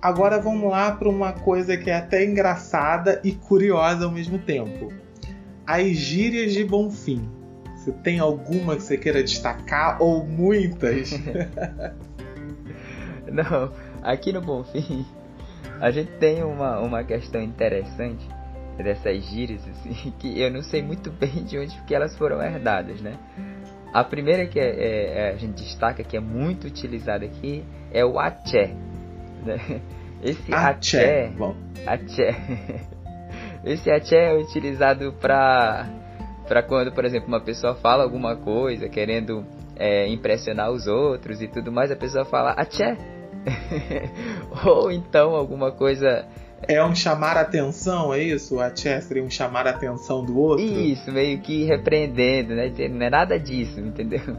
Agora 0.00 0.40
vamos 0.40 0.70
lá 0.70 0.92
para 0.92 1.08
uma 1.08 1.32
coisa 1.32 1.76
que 1.76 1.88
é 1.88 1.96
até 1.96 2.24
engraçada 2.24 3.20
e 3.22 3.32
curiosa 3.32 4.04
ao 4.04 4.10
mesmo 4.10 4.38
tempo 4.38 4.92
as 5.66 5.96
gírias 5.96 6.52
de 6.52 6.64
Bonfim. 6.64 7.28
Você 7.76 7.92
tem 7.92 8.18
alguma 8.18 8.76
que 8.76 8.82
você 8.82 8.96
queira 8.96 9.22
destacar 9.22 10.02
ou 10.02 10.24
muitas? 10.24 11.10
Não, 13.30 13.72
aqui 14.02 14.32
no 14.32 14.40
Bonfim 14.40 15.06
a 15.82 15.90
gente 15.90 16.12
tem 16.12 16.44
uma, 16.44 16.78
uma 16.78 17.02
questão 17.02 17.42
interessante 17.42 18.24
dessas 18.76 19.24
gírias 19.24 19.66
assim, 19.68 20.12
que 20.16 20.40
eu 20.40 20.48
não 20.48 20.62
sei 20.62 20.80
muito 20.80 21.10
bem 21.10 21.42
de 21.44 21.58
onde 21.58 21.76
que 21.82 21.92
elas 21.92 22.16
foram 22.16 22.40
herdadas, 22.40 23.00
né? 23.00 23.18
A 23.92 24.04
primeira 24.04 24.46
que 24.46 24.60
é, 24.60 24.64
é, 24.64 25.18
é, 25.18 25.30
a 25.30 25.36
gente 25.36 25.60
destaca 25.60 26.04
que 26.04 26.16
é 26.16 26.20
muito 26.20 26.68
utilizada 26.68 27.24
aqui 27.24 27.64
é 27.92 28.04
o 28.04 28.18
aché. 28.20 28.74
Né? 29.44 29.82
Esse 30.22 30.54
aché, 30.54 31.32
aché, 31.84 32.34
Esse 33.64 33.90
até 33.90 34.30
é 34.30 34.34
utilizado 34.34 35.12
para 35.20 35.88
para 36.46 36.62
quando, 36.62 36.92
por 36.92 37.04
exemplo, 37.04 37.26
uma 37.26 37.40
pessoa 37.40 37.74
fala 37.74 38.04
alguma 38.04 38.36
coisa 38.36 38.88
querendo 38.88 39.44
é, 39.76 40.06
impressionar 40.08 40.70
os 40.70 40.86
outros 40.86 41.42
e 41.42 41.48
tudo 41.48 41.72
mais, 41.72 41.90
a 41.90 41.96
pessoa 41.96 42.24
fala 42.24 42.52
até. 42.52 43.21
Ou 44.64 44.90
então 44.90 45.34
alguma 45.34 45.72
coisa 45.72 46.26
é 46.66 46.82
um 46.84 46.94
chamar 46.94 47.36
a 47.36 47.40
atenção, 47.40 48.14
é 48.14 48.22
isso? 48.22 48.60
Até 48.60 49.00
seria 49.00 49.22
um 49.22 49.30
chamar 49.30 49.66
a 49.66 49.70
atenção 49.70 50.24
do 50.24 50.38
outro? 50.38 50.64
Isso, 50.64 51.10
meio 51.10 51.38
que 51.40 51.64
repreendendo, 51.64 52.54
né? 52.54 52.72
Não 52.90 53.06
é 53.06 53.10
nada 53.10 53.38
disso, 53.38 53.80
entendeu? 53.80 54.36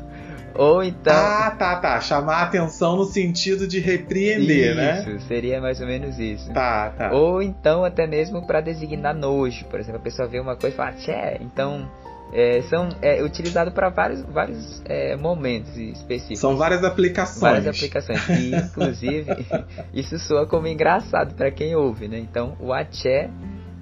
Ou 0.56 0.84
então. 0.84 1.14
Ah, 1.14 1.52
tá, 1.58 1.76
tá. 1.78 2.00
Chamar 2.00 2.36
a 2.36 2.44
atenção 2.44 2.96
no 2.96 3.06
sentido 3.06 3.68
de 3.68 3.80
repreender, 3.80 4.70
isso, 4.70 4.76
né? 4.76 5.16
Isso, 5.16 5.28
seria 5.28 5.60
mais 5.60 5.82
ou 5.82 5.88
menos 5.88 6.20
isso. 6.20 6.52
Tá, 6.54 6.92
tá. 6.92 7.12
Ou 7.12 7.42
então 7.42 7.84
até 7.84 8.06
mesmo 8.06 8.46
para 8.46 8.62
designar 8.62 9.16
nojo. 9.16 9.66
Por 9.66 9.80
exemplo, 9.80 10.00
a 10.00 10.04
pessoa 10.04 10.28
vê 10.28 10.40
uma 10.40 10.56
coisa 10.56 10.76
e 10.76 10.78
fala, 10.78 10.94
tchê, 10.94 11.38
então. 11.42 11.90
É, 12.36 12.64
são 12.64 12.90
é, 13.00 13.22
utilizados 13.22 13.72
para 13.74 13.90
vários, 13.90 14.24
vários 14.24 14.82
é, 14.86 15.16
momentos 15.16 15.78
específicos. 15.78 16.40
São 16.40 16.58
várias 16.58 16.84
aplicações. 16.84 17.40
Várias 17.40 17.68
aplicações. 17.68 18.28
E, 18.30 18.56
inclusive, 18.56 19.46
isso 19.94 20.18
soa 20.18 20.48
como 20.48 20.66
engraçado 20.66 21.36
para 21.36 21.52
quem 21.52 21.76
ouve, 21.76 22.08
né? 22.08 22.18
Então, 22.18 22.58
o 22.60 22.74
aché 22.74 23.30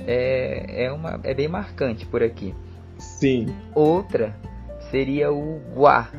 é, 0.05 0.85
é, 0.85 0.91
uma, 0.91 1.19
é 1.23 1.33
bem 1.33 1.47
marcante 1.47 2.05
por 2.05 2.21
aqui. 2.21 2.53
Sim. 2.97 3.47
Outra 3.73 4.35
seria 4.91 5.31
o 5.31 5.61
guá. 5.73 6.09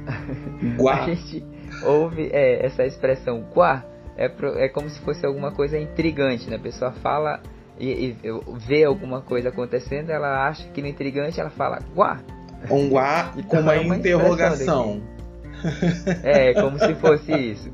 Guá. 0.79 1.05
A 1.05 1.15
gente 1.15 1.45
ouve 1.85 2.31
é, 2.33 2.65
essa 2.65 2.85
expressão 2.85 3.45
guá, 3.55 3.85
é, 4.17 4.29
pro, 4.29 4.59
é 4.59 4.69
como 4.69 4.89
se 4.89 4.99
fosse 5.01 5.25
alguma 5.25 5.53
coisa 5.53 5.79
intrigante, 5.79 6.49
né? 6.49 6.57
A 6.57 6.61
pessoa 6.61 6.93
fala 6.93 7.41
e, 7.83 8.17
e 8.23 8.31
vê 8.59 8.85
alguma 8.85 9.21
coisa 9.21 9.49
acontecendo, 9.49 10.11
ela 10.11 10.47
acha 10.47 10.69
que 10.69 10.81
no 10.81 10.87
intrigante 10.87 11.41
ela 11.41 11.51
fala 11.51 11.81
guá. 11.95 12.21
Um 12.71 12.89
guá 12.89 13.33
então, 13.37 13.43
com 13.51 13.59
uma, 13.59 13.75
é 13.75 13.81
uma 13.81 13.97
interrogação. 13.97 15.03
É, 16.23 16.55
como 16.55 16.79
se 16.79 16.95
fosse 16.95 17.33
isso. 17.33 17.71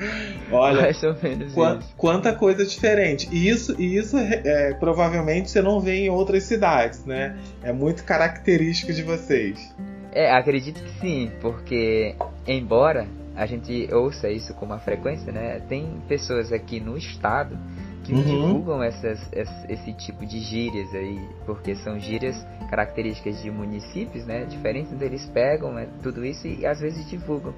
Olha, 0.50 0.82
Mais 0.82 1.02
ou 1.02 1.14
menos 1.22 1.52
qu 1.52 1.62
isso. 1.62 1.94
quanta 1.94 2.34
coisa 2.34 2.64
diferente. 2.64 3.28
E 3.30 3.48
isso, 3.48 3.78
e 3.78 3.98
isso 3.98 4.16
é, 4.16 4.72
provavelmente 4.80 5.50
você 5.50 5.60
não 5.60 5.78
vê 5.78 6.06
em 6.06 6.08
outras 6.08 6.44
cidades, 6.44 7.04
né? 7.04 7.36
É 7.62 7.70
muito 7.70 8.02
característico 8.04 8.94
de 8.94 9.02
vocês. 9.02 9.74
É, 10.10 10.32
acredito 10.32 10.82
que 10.82 11.00
sim, 11.00 11.30
porque 11.40 12.16
embora 12.46 13.06
a 13.36 13.44
gente 13.44 13.88
ouça 13.92 14.30
isso 14.30 14.54
com 14.54 14.64
uma 14.64 14.78
frequência, 14.78 15.30
né? 15.30 15.60
Tem 15.68 16.00
pessoas 16.08 16.50
aqui 16.50 16.80
no 16.80 16.96
estado 16.96 17.56
que 18.04 18.12
uhum. 18.12 18.22
divulgam 18.22 18.82
essas, 18.82 19.20
esse, 19.32 19.72
esse, 19.72 19.92
tipo 19.92 20.24
de 20.24 20.38
gírias 20.40 20.92
aí, 20.94 21.20
porque 21.46 21.74
são 21.76 21.98
gírias 21.98 22.36
características 22.68 23.42
de 23.42 23.50
municípios, 23.50 24.24
né? 24.26 24.44
Diferentes 24.44 24.92
deles 24.92 25.24
pegam 25.26 25.72
né, 25.72 25.88
tudo 26.02 26.24
isso 26.24 26.46
e 26.46 26.64
às 26.64 26.80
vezes 26.80 27.08
divulgam. 27.08 27.54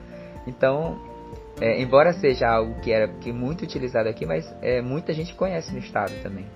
Então, 0.47 0.99
é, 1.61 1.81
embora 1.81 2.13
seja 2.13 2.49
algo 2.49 2.81
que 2.81 2.93
era 2.93 3.09
que 3.09 3.33
muito 3.33 3.63
utilizado 3.63 4.09
aqui, 4.09 4.27
mas 4.27 4.53
é, 4.61 4.83
muita 4.83 5.13
gente 5.13 5.35
conhece 5.35 5.73
no 5.73 5.79
estado 5.79 6.13
também. 6.23 6.47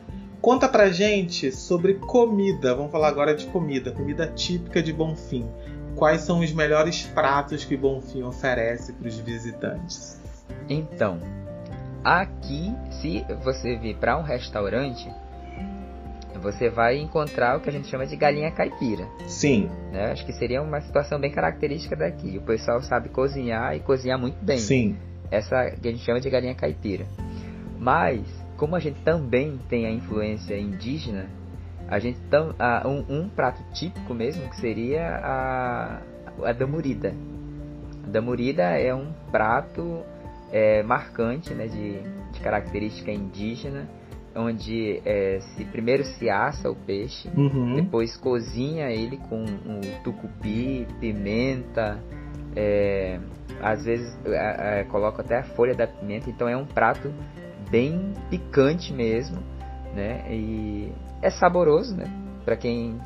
Conta 0.40 0.68
pra 0.68 0.90
gente 0.90 1.50
sobre 1.50 1.94
comida. 1.94 2.74
Vamos 2.74 2.92
falar 2.92 3.08
agora 3.08 3.34
de 3.34 3.46
comida, 3.46 3.90
comida 3.90 4.26
típica 4.28 4.82
de 4.82 4.92
Bonfim 4.92 5.48
quais 5.96 6.20
são 6.20 6.40
os 6.40 6.52
melhores 6.52 7.02
pratos 7.02 7.64
que 7.64 7.76
Bonfim 7.76 8.22
oferece 8.22 8.92
para 8.92 9.08
os 9.08 9.18
visitantes? 9.18 10.20
Então, 10.68 11.18
aqui, 12.06 12.72
se 13.00 13.26
você 13.42 13.76
vir 13.76 13.96
para 13.96 14.16
um 14.16 14.22
restaurante, 14.22 15.10
você 16.40 16.70
vai 16.70 16.98
encontrar 16.98 17.56
o 17.56 17.60
que 17.60 17.68
a 17.68 17.72
gente 17.72 17.88
chama 17.88 18.06
de 18.06 18.14
galinha 18.14 18.48
caipira. 18.52 19.04
Sim. 19.26 19.68
Né? 19.90 20.12
Acho 20.12 20.24
que 20.24 20.32
seria 20.32 20.62
uma 20.62 20.80
situação 20.80 21.18
bem 21.18 21.32
característica 21.32 21.96
daqui. 21.96 22.38
O 22.38 22.42
pessoal 22.42 22.80
sabe 22.80 23.08
cozinhar 23.08 23.74
e 23.74 23.80
cozinhar 23.80 24.20
muito 24.20 24.36
bem. 24.40 24.58
Sim. 24.58 24.96
Essa 25.32 25.72
que 25.72 25.88
a 25.88 25.90
gente 25.90 26.04
chama 26.04 26.20
de 26.20 26.30
galinha 26.30 26.54
caipira. 26.54 27.04
Mas, 27.76 28.20
como 28.56 28.76
a 28.76 28.78
gente 28.78 29.00
também 29.00 29.58
tem 29.68 29.84
a 29.86 29.90
influência 29.90 30.56
indígena, 30.56 31.26
A 31.88 32.00
gente 32.00 32.18
tam, 32.30 32.52
um, 32.84 33.16
um, 33.16 33.28
prato 33.28 33.62
típico 33.72 34.12
mesmo 34.12 34.48
que 34.48 34.56
seria 34.56 35.20
a, 35.22 36.00
a 36.44 36.52
damurida. 36.52 37.14
A 38.04 38.10
damurida 38.10 38.62
é 38.62 38.92
um 38.92 39.12
prato 39.30 40.04
é, 40.52 40.82
marcante, 40.82 41.52
né, 41.54 41.66
de, 41.66 42.00
de 42.32 42.40
característica 42.40 43.10
indígena, 43.10 43.88
onde 44.34 45.00
é, 45.04 45.40
se 45.40 45.64
primeiro 45.64 46.04
se 46.04 46.28
assa 46.28 46.70
o 46.70 46.74
peixe, 46.74 47.28
uhum. 47.34 47.76
depois 47.76 48.16
cozinha 48.16 48.90
ele 48.90 49.16
com 49.16 49.42
um 49.42 49.80
tucupi, 50.04 50.86
pimenta, 51.00 51.98
é, 52.54 53.18
às 53.62 53.84
vezes 53.84 54.16
é, 54.26 54.80
é, 54.80 54.84
coloca 54.84 55.22
até 55.22 55.38
a 55.38 55.42
folha 55.42 55.74
da 55.74 55.86
pimenta, 55.86 56.28
então 56.28 56.48
é 56.48 56.56
um 56.56 56.66
prato 56.66 57.12
bem 57.70 58.12
picante 58.30 58.92
mesmo, 58.92 59.38
né? 59.94 60.24
E 60.30 60.92
é 61.22 61.30
saboroso, 61.30 61.96
né? 61.96 62.04
Para 62.44 62.56
quem 62.56 63.00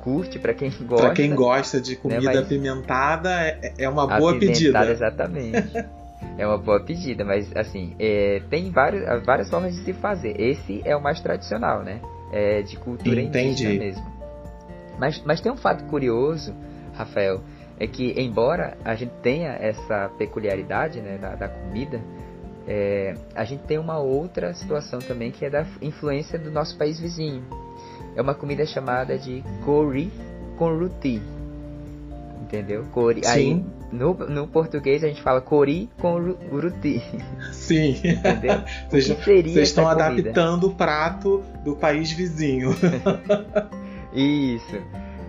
curte, 0.00 0.38
para 0.38 0.52
quem 0.52 0.70
gosta. 0.70 1.06
Para 1.06 1.14
quem 1.14 1.34
gosta 1.34 1.80
de 1.80 1.92
né? 1.92 1.98
comida 2.02 2.32
né? 2.32 2.38
Apimentada, 2.38 3.30
é, 3.40 3.74
é 3.78 3.88
uma 3.88 4.06
boa 4.06 4.38
pedida. 4.38 4.90
Exatamente. 4.90 5.72
é 6.38 6.46
uma 6.46 6.58
boa 6.58 6.80
pedida, 6.80 7.24
mas 7.24 7.54
assim, 7.56 7.94
é, 7.98 8.42
tem 8.48 8.70
vários, 8.70 9.04
várias 9.24 9.50
formas 9.50 9.74
de 9.74 9.84
se 9.84 9.92
fazer. 9.92 10.40
Esse 10.40 10.82
é 10.84 10.96
o 10.96 11.02
mais 11.02 11.20
tradicional, 11.20 11.82
né? 11.82 12.00
É 12.32 12.62
de 12.62 12.76
cultura 12.76 13.20
Entendi. 13.20 13.64
indígena 13.64 13.84
mesmo. 13.84 14.12
Mas, 14.98 15.22
mas 15.24 15.40
tem 15.40 15.50
um 15.50 15.56
fato 15.56 15.84
curioso, 15.84 16.54
Rafael, 16.94 17.40
é 17.78 17.86
que 17.86 18.14
embora 18.20 18.76
a 18.84 18.94
gente 18.94 19.12
tenha 19.22 19.50
essa 19.50 20.10
peculiaridade 20.16 21.00
né, 21.00 21.18
da, 21.18 21.34
da 21.34 21.48
comida, 21.48 22.00
é, 22.66 23.14
a 23.34 23.44
gente 23.44 23.64
tem 23.64 23.78
uma 23.78 23.98
outra 23.98 24.54
situação 24.54 25.00
também 25.00 25.30
que 25.30 25.44
é 25.44 25.50
da 25.50 25.66
influência 25.80 26.38
do 26.38 26.50
nosso 26.50 26.76
país 26.78 27.00
vizinho. 27.00 27.44
É 28.14 28.22
uma 28.22 28.34
comida 28.34 28.64
chamada 28.66 29.18
de 29.18 29.42
cori 29.64 30.10
com 30.56 30.78
ruti. 30.78 31.20
Entendeu? 32.42 32.84
Cori. 32.92 33.24
Sim. 33.24 33.30
Aí, 33.30 33.81
no, 33.92 34.14
no 34.14 34.48
português 34.48 35.04
a 35.04 35.08
gente 35.08 35.22
fala 35.22 35.40
cori 35.40 35.90
com 36.00 36.34
ruti. 36.50 37.02
Sim. 37.52 38.00
Entendeu? 38.02 38.62
Vocês 38.90 39.68
estão 39.68 39.86
adaptando 39.86 40.68
o 40.68 40.74
prato 40.74 41.42
do 41.64 41.76
país 41.76 42.10
vizinho. 42.10 42.70
Isso. 44.14 44.80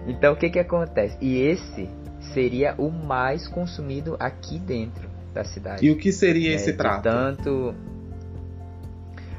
Então 0.07 0.33
o 0.33 0.35
que 0.35 0.49
que 0.49 0.59
acontece? 0.59 1.17
E 1.21 1.41
esse 1.41 1.89
seria 2.33 2.73
o 2.77 2.89
mais 2.89 3.47
consumido 3.47 4.15
aqui 4.19 4.57
dentro 4.57 5.09
da 5.33 5.43
cidade. 5.43 5.85
E 5.85 5.91
o 5.91 5.97
que 5.97 6.11
seria 6.11 6.51
é, 6.51 6.55
esse 6.55 6.73
prato? 6.73 7.03
Tanto 7.03 7.75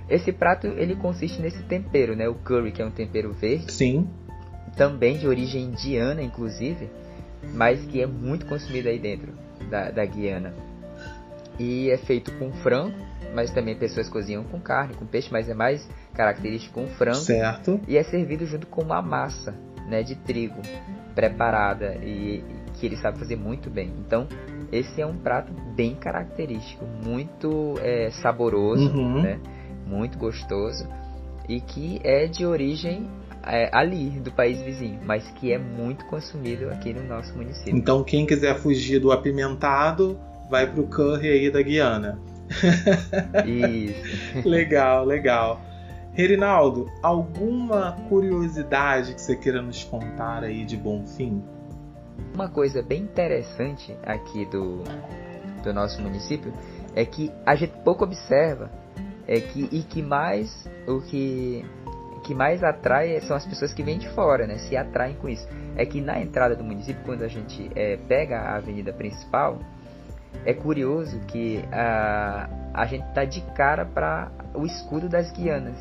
esse 0.08 0.32
prato 0.32 0.66
ele 0.66 0.94
consiste 0.94 1.40
nesse 1.40 1.62
tempero, 1.62 2.14
né? 2.14 2.28
O 2.28 2.34
curry, 2.34 2.72
que 2.72 2.82
é 2.82 2.84
um 2.84 2.90
tempero 2.90 3.32
verde. 3.32 3.72
Sim. 3.72 4.08
Também 4.76 5.16
de 5.16 5.26
origem 5.26 5.64
indiana, 5.64 6.22
inclusive, 6.22 6.90
mas 7.52 7.84
que 7.86 8.00
é 8.00 8.06
muito 8.06 8.46
consumido 8.46 8.88
aí 8.88 8.98
dentro 8.98 9.32
da, 9.70 9.90
da 9.90 10.04
Guiana. 10.04 10.54
E 11.58 11.90
é 11.90 11.96
feito 11.96 12.32
com 12.38 12.52
frango, 12.52 12.96
mas 13.34 13.50
também 13.50 13.76
pessoas 13.76 14.08
cozinham 14.08 14.44
com 14.44 14.60
carne, 14.60 14.94
com 14.94 15.06
peixe, 15.06 15.28
mas 15.30 15.48
é 15.48 15.54
mais 15.54 15.88
característico 16.14 16.80
com 16.80 16.86
frango. 16.88 17.16
Certo. 17.16 17.80
E 17.86 17.96
é 17.96 18.02
servido 18.02 18.46
junto 18.46 18.66
com 18.66 18.82
uma 18.82 19.00
massa, 19.00 19.54
né, 19.88 20.02
de 20.02 20.16
trigo 20.16 20.60
preparada 21.14 21.94
e 22.02 22.42
que 22.74 22.86
ele 22.86 22.96
sabe 22.96 23.18
fazer 23.18 23.36
muito 23.36 23.70
bem. 23.70 23.92
Então, 23.98 24.26
esse 24.72 25.00
é 25.00 25.06
um 25.06 25.16
prato 25.16 25.52
bem 25.76 25.94
característico, 25.94 26.84
muito 27.04 27.74
é, 27.80 28.10
saboroso, 28.10 28.90
uhum. 28.90 29.22
né? 29.22 29.38
muito 29.86 30.18
gostoso 30.18 30.88
e 31.48 31.60
que 31.60 32.00
é 32.02 32.26
de 32.26 32.46
origem 32.46 33.08
é, 33.46 33.68
ali 33.72 34.10
do 34.10 34.32
país 34.32 34.60
vizinho, 34.60 35.00
mas 35.04 35.28
que 35.32 35.52
é 35.52 35.58
muito 35.58 36.04
consumido 36.06 36.70
aqui 36.70 36.92
no 36.92 37.02
nosso 37.04 37.36
município. 37.36 37.76
Então, 37.76 38.02
quem 38.02 38.26
quiser 38.26 38.56
fugir 38.56 38.98
do 38.98 39.12
apimentado, 39.12 40.18
vai 40.48 40.70
pro 40.70 40.86
curry 40.86 41.28
aí 41.28 41.50
da 41.50 41.62
Guiana. 41.62 42.18
Isso. 43.46 44.46
legal, 44.48 45.04
legal. 45.04 45.60
Reinaldo, 46.12 46.88
alguma 47.02 47.92
curiosidade 48.08 49.14
que 49.14 49.20
você 49.20 49.34
queira 49.34 49.60
nos 49.60 49.82
contar 49.82 50.44
aí 50.44 50.64
de 50.64 50.76
Bonfim? 50.76 51.42
Uma 52.32 52.48
coisa 52.48 52.82
bem 52.82 53.02
interessante 53.02 53.96
aqui 54.04 54.46
do, 54.46 54.84
do 55.62 55.74
nosso 55.74 56.00
município 56.00 56.52
é 56.94 57.04
que 57.04 57.32
a 57.44 57.56
gente 57.56 57.72
pouco 57.84 58.04
observa 58.04 58.70
é 59.26 59.40
que 59.40 59.68
e 59.72 59.82
que 59.82 60.02
mais 60.02 60.68
o 60.86 61.00
que 61.00 61.64
que 62.24 62.34
mais 62.34 62.64
atrai 62.64 63.20
são 63.20 63.36
as 63.36 63.46
pessoas 63.46 63.72
que 63.72 63.82
vêm 63.82 63.98
de 63.98 64.08
fora, 64.08 64.46
né? 64.46 64.56
Se 64.58 64.76
atraem 64.76 65.14
com 65.14 65.28
isso. 65.28 65.46
É 65.76 65.84
que 65.84 66.00
na 66.00 66.20
entrada 66.20 66.56
do 66.56 66.64
município, 66.64 67.02
quando 67.04 67.22
a 67.22 67.28
gente 67.28 67.70
é, 67.74 67.98
pega 68.08 68.40
a 68.40 68.56
avenida 68.56 68.92
principal, 68.92 69.58
é 70.44 70.54
curioso 70.54 71.20
que 71.28 71.62
a, 71.70 72.48
a 72.72 72.86
gente 72.86 73.04
tá 73.12 73.24
de 73.24 73.42
cara 73.54 73.84
para 73.84 74.30
o 74.54 74.64
escudo 74.64 75.08
das 75.08 75.30
Guianas, 75.30 75.76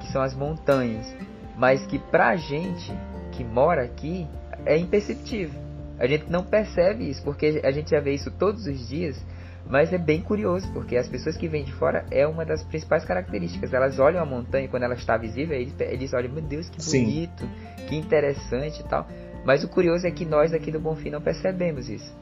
que 0.00 0.10
são 0.10 0.22
as 0.22 0.34
montanhas, 0.34 1.14
mas 1.56 1.86
que 1.86 1.98
pra 1.98 2.34
gente 2.34 2.92
que 3.32 3.44
mora 3.44 3.84
aqui 3.84 4.26
é 4.64 4.76
imperceptível. 4.76 5.62
A 5.98 6.06
gente 6.06 6.30
não 6.30 6.42
percebe 6.42 7.08
isso, 7.08 7.22
porque 7.22 7.60
a 7.62 7.70
gente 7.70 7.90
já 7.90 8.00
vê 8.00 8.14
isso 8.14 8.30
todos 8.30 8.66
os 8.66 8.88
dias, 8.88 9.16
mas 9.68 9.92
é 9.92 9.98
bem 9.98 10.20
curioso, 10.20 10.70
porque 10.72 10.96
as 10.96 11.08
pessoas 11.08 11.36
que 11.36 11.48
vêm 11.48 11.64
de 11.64 11.72
fora 11.72 12.04
é 12.10 12.26
uma 12.26 12.44
das 12.44 12.62
principais 12.62 13.04
características. 13.04 13.72
Elas 13.72 13.98
olham 13.98 14.22
a 14.22 14.26
montanha 14.26 14.68
quando 14.68 14.82
ela 14.82 14.94
está 14.94 15.16
visível, 15.16 15.56
eles, 15.56 15.74
eles 15.78 16.12
olham, 16.12 16.32
meu 16.32 16.42
Deus, 16.42 16.68
que 16.68 16.82
bonito, 16.82 17.40
Sim. 17.40 17.86
que 17.88 17.96
interessante 17.96 18.80
e 18.80 18.84
tal. 18.84 19.08
Mas 19.44 19.64
o 19.64 19.68
curioso 19.68 20.06
é 20.06 20.10
que 20.10 20.24
nós 20.24 20.52
aqui 20.52 20.70
do 20.70 20.80
Bonfim 20.80 21.10
não 21.10 21.20
percebemos 21.20 21.88
isso. 21.88 22.14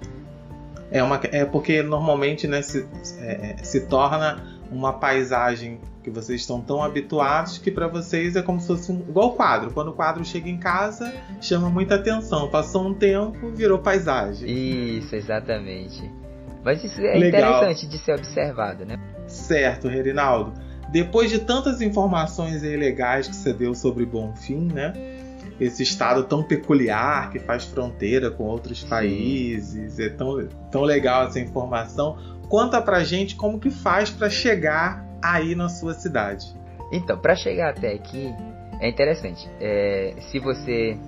É, 0.91 1.03
uma, 1.03 1.21
é 1.25 1.45
porque 1.45 1.83
normalmente 1.83 2.47
né, 2.47 2.61
se, 2.61 2.87
é, 3.19 3.57
se 3.63 3.87
torna 3.87 4.61
uma 4.71 4.93
paisagem 4.93 5.81
que 6.03 6.11
vocês 6.11 6.41
estão 6.41 6.61
tão 6.61 6.83
habituados 6.83 7.59
que 7.59 7.71
para 7.71 7.87
vocês 7.87 8.35
é 8.37 8.43
como 8.43 8.61
se 8.61 8.67
fosse 8.67 8.91
um, 8.93 9.01
igual 9.01 9.29
o 9.29 9.33
quadro. 9.33 9.71
Quando 9.73 9.89
o 9.89 9.93
quadro 9.93 10.25
chega 10.25 10.49
em 10.49 10.59
casa, 10.59 11.13
chama 11.41 11.71
muita 11.71 11.95
atenção. 11.95 12.51
Passou 12.51 12.87
um 12.87 12.95
tempo, 12.95 13.51
virou 13.53 13.79
paisagem. 13.79 14.51
Isso, 14.99 15.15
exatamente. 15.15 16.22
Mas 16.65 16.83
isso 16.85 17.01
é 17.01 17.19
Legal. 17.19 17.41
interessante 17.41 17.87
de 17.87 17.99
ser 17.99 18.13
observado, 18.13 18.85
né? 18.85 18.97
Certo, 19.27 19.89
Reinaldo. 19.89 20.53
Depois 20.91 21.31
de 21.31 21.39
tantas 21.39 21.81
informações 21.81 22.63
legais 22.63 23.27
que 23.27 23.35
você 23.35 23.53
deu 23.53 23.75
sobre 23.75 24.05
Bonfim, 24.05 24.69
né? 24.73 24.93
Esse 25.59 25.83
estado 25.83 26.25
tão 26.25 26.43
peculiar 26.43 27.31
que 27.31 27.39
faz 27.39 27.65
fronteira 27.65 28.31
com 28.31 28.45
outros 28.45 28.85
países, 28.85 29.95
Sim. 29.95 30.03
é 30.03 30.09
tão, 30.11 30.49
tão 30.71 30.83
legal 30.83 31.27
essa 31.27 31.41
informação. 31.41 32.19
Conta 32.49 32.81
pra 32.83 33.03
gente 33.05 33.37
como 33.37 33.59
que 33.59 33.71
faz 33.71 34.11
para 34.11 34.29
chegar 34.29 35.07
aí 35.23 35.55
na 35.55 35.69
sua 35.69 35.95
cidade. 35.95 36.47
Então, 36.93 37.19
para 37.19 37.35
chegar 37.35 37.71
até 37.71 37.95
aqui 37.95 38.35
é 38.81 38.89
interessante. 38.89 39.49
É, 39.61 40.15
se 40.31 40.39
você 40.39 40.99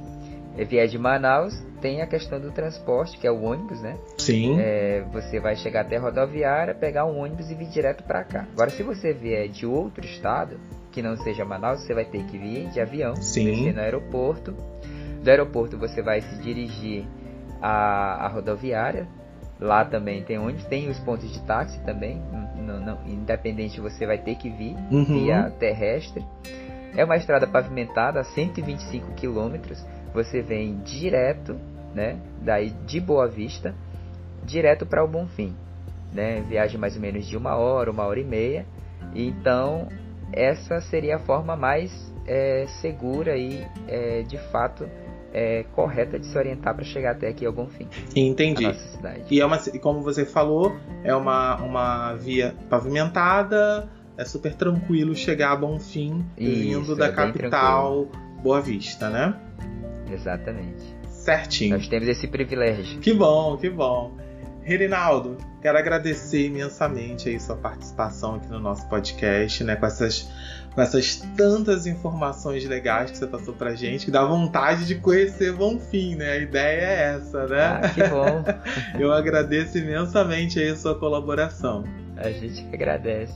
vier 0.62 0.86
de 0.86 0.98
Manaus, 0.98 1.54
tem 1.80 2.00
a 2.00 2.06
questão 2.06 2.40
do 2.40 2.50
transporte, 2.52 3.18
que 3.18 3.26
é 3.26 3.30
o 3.30 3.42
ônibus, 3.42 3.80
né? 3.80 3.96
Sim. 4.18 4.56
É, 4.60 5.04
você 5.12 5.40
vai 5.40 5.56
chegar 5.56 5.80
até 5.80 5.96
a 5.96 6.00
rodoviária, 6.00 6.74
pegar 6.74 7.04
um 7.06 7.18
ônibus 7.18 7.50
e 7.50 7.54
vir 7.54 7.68
direto 7.68 8.04
para 8.04 8.22
cá. 8.22 8.46
Agora, 8.52 8.70
se 8.70 8.82
você 8.82 9.12
vier 9.12 9.48
de 9.48 9.66
outro 9.66 10.04
estado, 10.04 10.60
que 10.92 11.02
não 11.02 11.16
seja 11.16 11.44
Manaus, 11.44 11.80
você 11.80 11.94
vai 11.94 12.04
ter 12.04 12.22
que 12.24 12.38
vir 12.38 12.68
de 12.68 12.80
avião, 12.80 13.16
Sim. 13.16 13.46
descer 13.46 13.74
no 13.74 13.80
aeroporto. 13.80 14.54
Do 15.22 15.28
aeroporto 15.28 15.76
você 15.76 16.02
vai 16.02 16.20
se 16.20 16.36
dirigir 16.36 17.04
à, 17.60 18.26
à 18.26 18.28
rodoviária, 18.28 19.08
Lá 19.60 19.84
também 19.84 20.22
tem 20.22 20.38
onde 20.38 20.64
tem 20.66 20.90
os 20.90 20.98
pontos 21.00 21.32
de 21.32 21.40
táxi 21.42 21.80
também. 21.84 22.20
Não, 22.56 22.80
não, 22.80 22.98
independente 23.06 23.80
você 23.80 24.06
vai 24.06 24.18
ter 24.18 24.34
que 24.36 24.50
vir 24.50 24.76
uhum. 24.90 25.04
via 25.04 25.50
terrestre. 25.58 26.24
É 26.96 27.04
uma 27.04 27.16
estrada 27.16 27.46
pavimentada 27.46 28.20
a 28.20 28.24
125 28.24 29.12
km. 29.12 29.74
Você 30.14 30.40
vem 30.40 30.79
direto, 30.79 31.57
né? 31.94 32.18
Daí 32.40 32.70
de 32.70 33.00
Boa 33.00 33.29
Vista, 33.29 33.74
direto 34.44 34.87
para 34.87 35.05
o 35.05 35.09
Bonfim. 35.09 35.55
Né? 36.12 36.40
Viagem 36.48 36.79
mais 36.79 36.94
ou 36.94 37.03
menos 37.03 37.27
de 37.27 37.37
uma 37.37 37.57
hora, 37.57 37.90
uma 37.90 38.05
hora 38.05 38.20
e 38.20 38.24
meia. 38.24 38.64
Então 39.14 39.88
essa 40.33 40.81
seria 40.81 41.16
a 41.16 41.18
forma 41.18 41.57
mais 41.57 42.12
é, 42.27 42.66
segura 42.81 43.37
e 43.37 43.64
é, 43.87 44.22
de 44.22 44.38
fato 44.50 44.88
é, 45.33 45.64
correta 45.74 46.18
de 46.18 46.27
se 46.27 46.38
orientar 46.38 46.74
para 46.74 46.85
chegar 46.85 47.12
até 47.12 47.29
aqui 47.29 47.44
ao 47.44 47.53
bom 47.53 47.66
fim. 47.66 47.88
Entendi. 48.14 48.64
E 49.31 49.40
é 49.40 49.46
uma, 49.46 49.59
como 49.81 50.00
você 50.00 50.24
falou, 50.24 50.77
é 51.03 51.14
uma, 51.14 51.57
uma 51.57 52.14
via 52.14 52.55
pavimentada, 52.70 53.88
é 54.16 54.24
super 54.24 54.55
tranquilo 54.55 55.14
chegar 55.14 55.53
a 55.53 55.57
bom 55.57 55.79
fim 55.79 56.24
vindo 56.37 56.83
Isso, 56.83 56.96
da 56.96 57.07
é 57.07 57.12
capital 57.12 58.07
Boa 58.42 58.61
Vista, 58.61 59.11
né? 59.11 59.35
Exatamente. 60.14 60.85
Certinho. 61.09 61.77
Nós 61.77 61.88
temos 61.88 62.09
esse 62.09 62.27
privilégio. 62.27 63.00
Que 63.00 63.12
bom, 63.12 63.57
que 63.57 63.70
bom. 63.70 64.16
Reinaldo, 64.64 65.37
quero 65.61 65.77
agradecer 65.77 66.46
imensamente 66.46 67.29
aí 67.29 67.38
sua 67.38 67.57
participação 67.57 68.37
aqui 68.37 68.48
no 68.48 68.59
nosso 68.59 68.88
podcast, 68.88 69.62
né? 69.62 69.77
Com 69.77 69.85
essas, 69.85 70.31
com 70.74 70.81
essas 70.81 71.16
tantas 71.37 71.87
informações 71.87 72.64
legais 72.64 73.11
que 73.11 73.18
você 73.18 73.27
passou 73.27 73.53
pra 73.53 73.74
gente, 73.74 74.07
que 74.07 74.11
dá 74.11 74.24
vontade 74.24 74.87
de 74.87 74.94
conhecer 74.94 75.53
Bonfim, 75.53 76.16
né? 76.16 76.33
A 76.33 76.37
ideia 76.38 76.81
é 76.81 77.14
essa, 77.16 77.46
né? 77.46 77.62
Ah, 77.62 77.88
que 77.90 78.03
bom. 78.05 78.44
Eu 78.98 79.12
agradeço 79.12 79.77
imensamente 79.77 80.59
aí 80.59 80.70
a 80.70 80.77
sua 80.77 80.98
colaboração. 80.98 81.85
A 82.16 82.31
gente 82.31 82.64
que 82.64 82.74
agradece. 82.74 83.35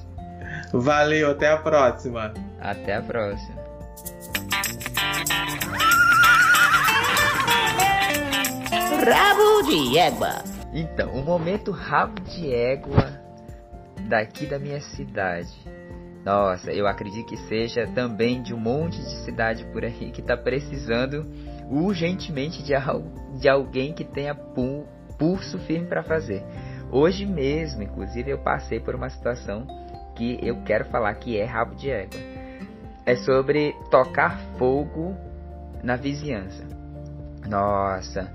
Valeu, 0.72 1.30
até 1.30 1.50
a 1.50 1.58
próxima. 1.58 2.32
Até 2.58 2.94
a 2.94 3.02
próxima. 3.02 3.67
Rabo 9.10 9.62
de 9.62 9.96
égua. 9.96 10.44
Então, 10.70 11.14
o 11.14 11.24
momento 11.24 11.70
rabo 11.70 12.20
de 12.20 12.52
égua 12.52 13.18
daqui 14.06 14.44
da 14.44 14.58
minha 14.58 14.82
cidade. 14.82 15.48
Nossa, 16.24 16.70
eu 16.70 16.86
acredito 16.86 17.26
que 17.26 17.36
seja 17.48 17.86
também 17.86 18.42
de 18.42 18.52
um 18.52 18.58
monte 18.58 18.98
de 18.98 19.24
cidade 19.24 19.64
por 19.72 19.82
aí 19.82 20.10
que 20.10 20.20
está 20.20 20.36
precisando 20.36 21.24
urgentemente 21.70 22.62
de, 22.62 22.74
de 23.38 23.48
alguém 23.48 23.94
que 23.94 24.04
tenha 24.04 24.34
pulso 24.34 25.58
firme 25.60 25.86
para 25.86 26.02
fazer. 26.02 26.44
Hoje 26.92 27.24
mesmo, 27.24 27.82
inclusive, 27.82 28.30
eu 28.30 28.38
passei 28.38 28.78
por 28.78 28.94
uma 28.94 29.08
situação 29.08 29.66
que 30.16 30.38
eu 30.42 30.62
quero 30.64 30.84
falar 30.84 31.14
que 31.14 31.38
é 31.38 31.46
rabo 31.46 31.74
de 31.74 31.90
égua. 31.90 32.20
É 33.06 33.16
sobre 33.16 33.74
tocar 33.90 34.38
fogo 34.58 35.16
na 35.82 35.96
vizinhança. 35.96 36.62
Nossa, 37.48 38.30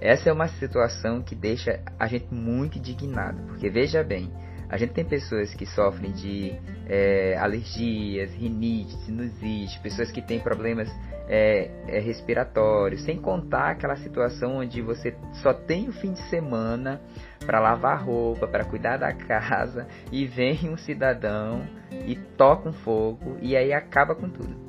essa 0.00 0.30
é 0.30 0.32
uma 0.32 0.48
situação 0.48 1.22
que 1.22 1.34
deixa 1.34 1.80
a 1.98 2.06
gente 2.06 2.32
muito 2.32 2.78
indignado, 2.78 3.40
porque 3.46 3.68
veja 3.68 4.02
bem, 4.02 4.30
a 4.68 4.76
gente 4.76 4.92
tem 4.92 5.04
pessoas 5.04 5.54
que 5.54 5.64
sofrem 5.64 6.12
de 6.12 6.54
é, 6.86 7.36
alergias, 7.38 8.32
rinite, 8.34 8.92
sinusite, 9.04 9.80
pessoas 9.80 10.10
que 10.10 10.20
têm 10.20 10.40
problemas 10.40 10.88
é, 11.26 11.70
é, 11.86 11.98
respiratórios, 12.00 13.02
sem 13.02 13.18
contar 13.18 13.70
aquela 13.70 13.96
situação 13.96 14.58
onde 14.58 14.82
você 14.82 15.16
só 15.42 15.54
tem 15.54 15.88
o 15.88 15.92
fim 15.92 16.12
de 16.12 16.20
semana 16.28 17.00
para 17.46 17.60
lavar 17.60 18.04
roupa, 18.04 18.46
para 18.46 18.64
cuidar 18.64 18.98
da 18.98 19.12
casa 19.12 19.86
e 20.12 20.26
vem 20.26 20.68
um 20.68 20.76
cidadão 20.76 21.66
e 21.90 22.14
toca 22.36 22.68
um 22.68 22.72
fogo 22.72 23.38
e 23.40 23.56
aí 23.56 23.72
acaba 23.72 24.14
com 24.14 24.28
tudo. 24.28 24.68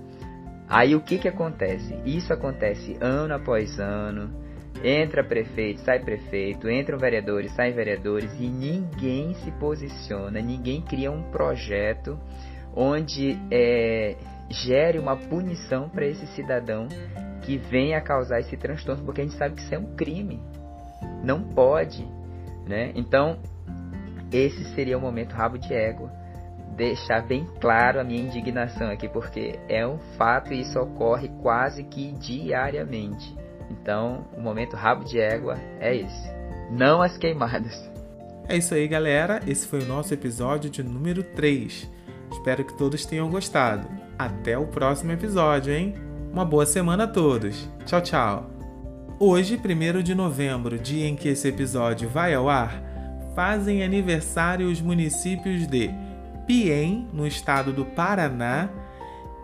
Aí 0.67 0.95
o 0.95 1.01
que 1.01 1.17
que 1.17 1.27
acontece? 1.27 1.99
Isso 2.05 2.31
acontece 2.31 2.95
ano 3.01 3.33
após 3.33 3.79
ano 3.79 4.31
Entra 4.83 5.23
prefeito, 5.23 5.81
sai 5.81 5.99
prefeito, 5.99 6.69
entram 6.69 6.97
vereadores, 6.97 7.51
saem 7.53 7.73
vereadores 7.73 8.31
e 8.39 8.47
ninguém 8.47 9.33
se 9.35 9.51
posiciona, 9.51 10.39
ninguém 10.39 10.81
cria 10.81 11.11
um 11.11 11.23
projeto 11.31 12.17
onde 12.73 13.37
é, 13.51 14.15
gere 14.49 14.97
uma 14.97 15.17
punição 15.17 15.89
para 15.89 16.05
esse 16.05 16.25
cidadão 16.27 16.87
que 17.41 17.57
venha 17.57 17.99
causar 17.99 18.39
esse 18.39 18.55
transtorno, 18.55 19.03
porque 19.03 19.21
a 19.21 19.23
gente 19.23 19.35
sabe 19.35 19.55
que 19.55 19.61
isso 19.61 19.75
é 19.75 19.77
um 19.77 19.95
crime. 19.95 20.41
Não 21.23 21.41
pode, 21.41 22.07
né? 22.65 22.91
Então, 22.95 23.39
esse 24.31 24.63
seria 24.75 24.97
o 24.97 25.01
momento 25.01 25.33
rabo 25.33 25.57
de 25.57 25.73
égua. 25.73 26.11
Deixar 26.75 27.21
bem 27.27 27.45
claro 27.59 27.99
a 27.99 28.03
minha 28.03 28.21
indignação 28.21 28.89
aqui, 28.89 29.09
porque 29.09 29.59
é 29.67 29.85
um 29.85 29.97
fato 30.17 30.53
e 30.53 30.61
isso 30.61 30.79
ocorre 30.79 31.29
quase 31.41 31.83
que 31.83 32.13
diariamente. 32.13 33.35
Então, 33.69 34.25
o 34.35 34.41
momento 34.41 34.75
rabo 34.75 35.03
de 35.03 35.19
égua 35.19 35.57
é 35.79 35.95
esse. 35.95 36.29
Não 36.71 37.01
as 37.01 37.17
queimadas. 37.17 37.89
É 38.47 38.57
isso 38.57 38.73
aí, 38.73 38.87
galera. 38.87 39.41
Esse 39.45 39.67
foi 39.67 39.81
o 39.81 39.85
nosso 39.85 40.13
episódio 40.13 40.69
de 40.69 40.81
número 40.81 41.23
3. 41.23 41.89
Espero 42.31 42.63
que 42.63 42.77
todos 42.77 43.05
tenham 43.05 43.29
gostado. 43.29 43.87
Até 44.17 44.57
o 44.57 44.67
próximo 44.67 45.11
episódio, 45.11 45.73
hein? 45.73 45.93
Uma 46.31 46.45
boa 46.45 46.65
semana 46.65 47.03
a 47.05 47.07
todos. 47.07 47.69
Tchau, 47.85 48.01
tchau. 48.01 48.49
Hoje, 49.19 49.59
1 49.59 50.01
de 50.01 50.15
novembro, 50.15 50.79
dia 50.79 51.07
em 51.07 51.15
que 51.15 51.27
esse 51.27 51.47
episódio 51.47 52.07
vai 52.07 52.33
ao 52.33 52.49
ar, 52.49 52.81
fazem 53.35 53.83
aniversário 53.83 54.67
os 54.67 54.81
municípios 54.81 55.67
de 55.67 55.89
Piem, 56.47 57.07
no 57.13 57.27
estado 57.27 57.71
do 57.71 57.85
Paraná, 57.85 58.69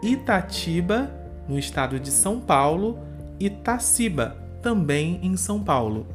Itatiba, 0.01 1.11
no 1.47 1.59
estado 1.59 1.99
de 1.99 2.09
São 2.09 2.39
Paulo, 2.39 2.99
e 3.39 3.49
Taciba, 3.49 4.37
também 4.61 5.19
em 5.21 5.35
São 5.37 5.63
Paulo. 5.63 6.07